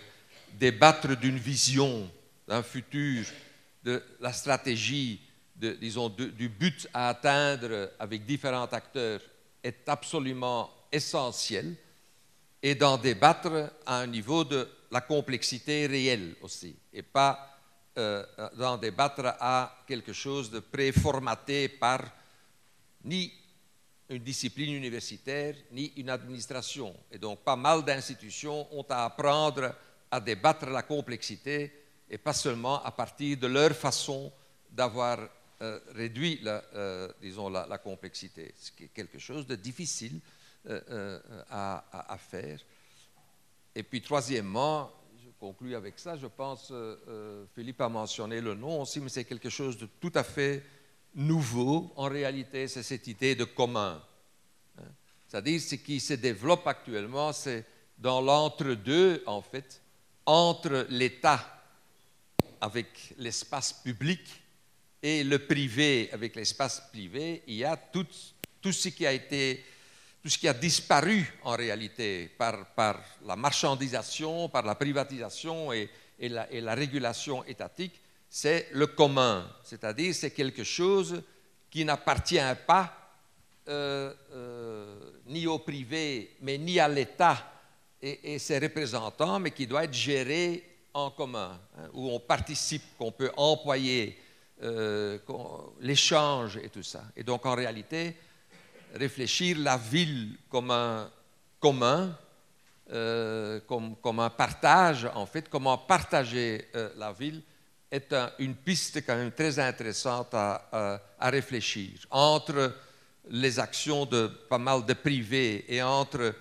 [0.53, 2.09] débattre d'une vision,
[2.47, 3.25] d'un futur,
[3.83, 5.21] de la stratégie,
[5.55, 9.21] disons, du but à atteindre avec différents acteurs
[9.63, 11.75] est absolument essentiel
[12.61, 17.49] et d'en débattre à un niveau de la complexité réelle aussi, et pas
[17.97, 18.25] euh,
[18.55, 22.01] d'en débattre à quelque chose de préformaté par
[23.03, 23.31] ni
[24.09, 26.95] une discipline universitaire ni une administration.
[27.11, 29.75] Et donc pas mal d'institutions ont à apprendre
[30.09, 31.82] à débattre la complexité
[32.13, 34.31] et pas seulement à partir de leur façon
[34.69, 35.17] d'avoir
[35.61, 40.19] euh, réduit la, euh, disons, la, complexité, ce qui est quelque chose de difficile
[40.67, 41.19] euh,
[41.49, 42.59] à, faire.
[43.73, 44.91] Et puis troisièmement,
[45.25, 46.71] je conclue avec ça, je pense,
[47.55, 50.63] Philippe a mentionné le nom aussi, mais c'est quelque chose de tout à fait
[51.15, 53.99] nouveau, en réalité, c'est cette idée de commun.
[54.77, 54.83] Hein.
[55.27, 57.65] C'est-à-dire ce qui se développe actuellement, c'est
[57.97, 59.81] dans l'entre-deux, en fait,
[60.27, 61.62] entre l'État
[62.63, 64.21] avec l'espace public
[65.01, 66.09] et le privé.
[66.13, 68.07] Avec l'espace privé, il y a tout,
[68.71, 69.05] ce qui
[70.47, 76.73] a disparu en réalité par, la marchandisation, par la privatisation et, et, la, et la,
[76.73, 77.99] régulation étatique,
[78.29, 81.21] c'est le commun, c'est-à-dire c'est quelque chose
[81.69, 82.97] qui n'appartient pas
[83.67, 87.49] euh, euh, ni au privé, mais ni à l'État.
[88.01, 93.11] Et, ses représentants, mais qui doit être géré en commun, hein, où on participe, qu'on
[93.11, 94.17] peut employer,
[94.61, 95.17] euh,
[95.81, 97.03] l'échange et tout ça.
[97.17, 98.15] Et donc en réalité,
[98.93, 101.11] réfléchir la ville comme un
[101.59, 102.17] commun,
[102.91, 107.41] euh, comme, un partage, en fait, comment partager euh, la ville,
[107.91, 111.91] est une piste quand même très intéressante à, réfléchir.
[112.09, 112.75] Entre
[113.29, 116.33] les actions de pas mal de privés et entre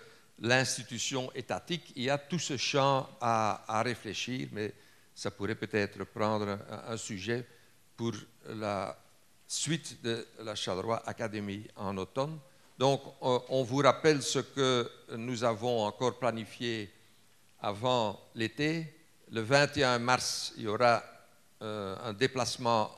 [0.42, 4.74] l'institution étatique, il y a tout ce champ à, réfléchir, mais
[5.14, 6.58] ça pourrait peut-être prendre
[6.88, 7.46] un, sujet
[7.96, 8.12] pour
[8.48, 8.98] la
[9.46, 12.38] suite de la Charleroi Academy en automne.
[12.76, 16.92] Donc, on vous rappelle ce que nous avons encore planifié
[17.60, 18.92] avant l'été.
[19.30, 21.04] Le 21 mars, il y aura
[21.62, 22.90] euh, un déplacement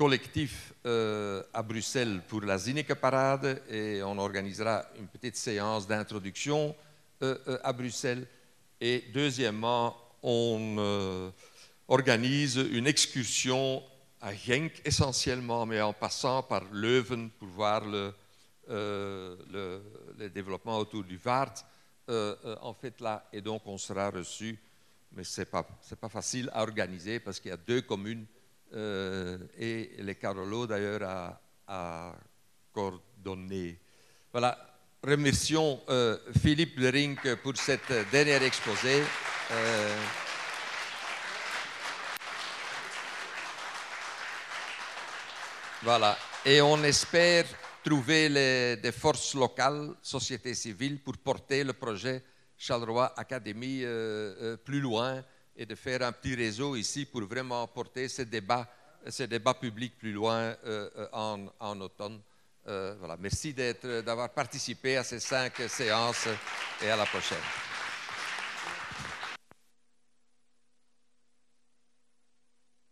[0.00, 6.74] collectif euh, à Bruxelles pour la Zineke Parade et on organisera une petite séance d'introduction
[7.22, 8.26] euh, euh, à Bruxelles.
[8.80, 11.30] Et deuxièmement, on
[11.86, 13.82] organise une excursion
[14.22, 18.14] à Genk essentiellement, mais en passant par Leuven pour voir le,
[18.68, 21.56] le, développement autour du Vaart.
[22.08, 24.58] en fait, là, et donc on sera reçu,
[25.12, 25.68] mais ce n'est pas,
[26.00, 28.24] pas facile à organiser parce qu'il y a deux communes
[28.72, 32.14] euh, et les Carolo d'ailleurs à, à,
[32.72, 33.80] coordonner.
[34.30, 34.56] Voilà,
[35.02, 39.02] remercions euh, Philippe Lerink pour cette dernière exposé.
[39.50, 39.96] Euh,
[45.82, 47.46] voilà, et on espère
[47.82, 52.22] trouver des forces locales, société civile, pour porter le projet
[52.56, 53.84] Charleroi Académie
[54.64, 55.24] plus loin
[55.56, 58.66] et de faire un petit réseau ici pour vraiment porter ce débat,
[59.60, 62.20] public plus loin euh, euh, en, en, automne.
[62.68, 63.16] Euh, voilà.
[63.18, 66.28] Merci d'avoir participé à ces cinq séances
[66.82, 67.69] et à la prochaine.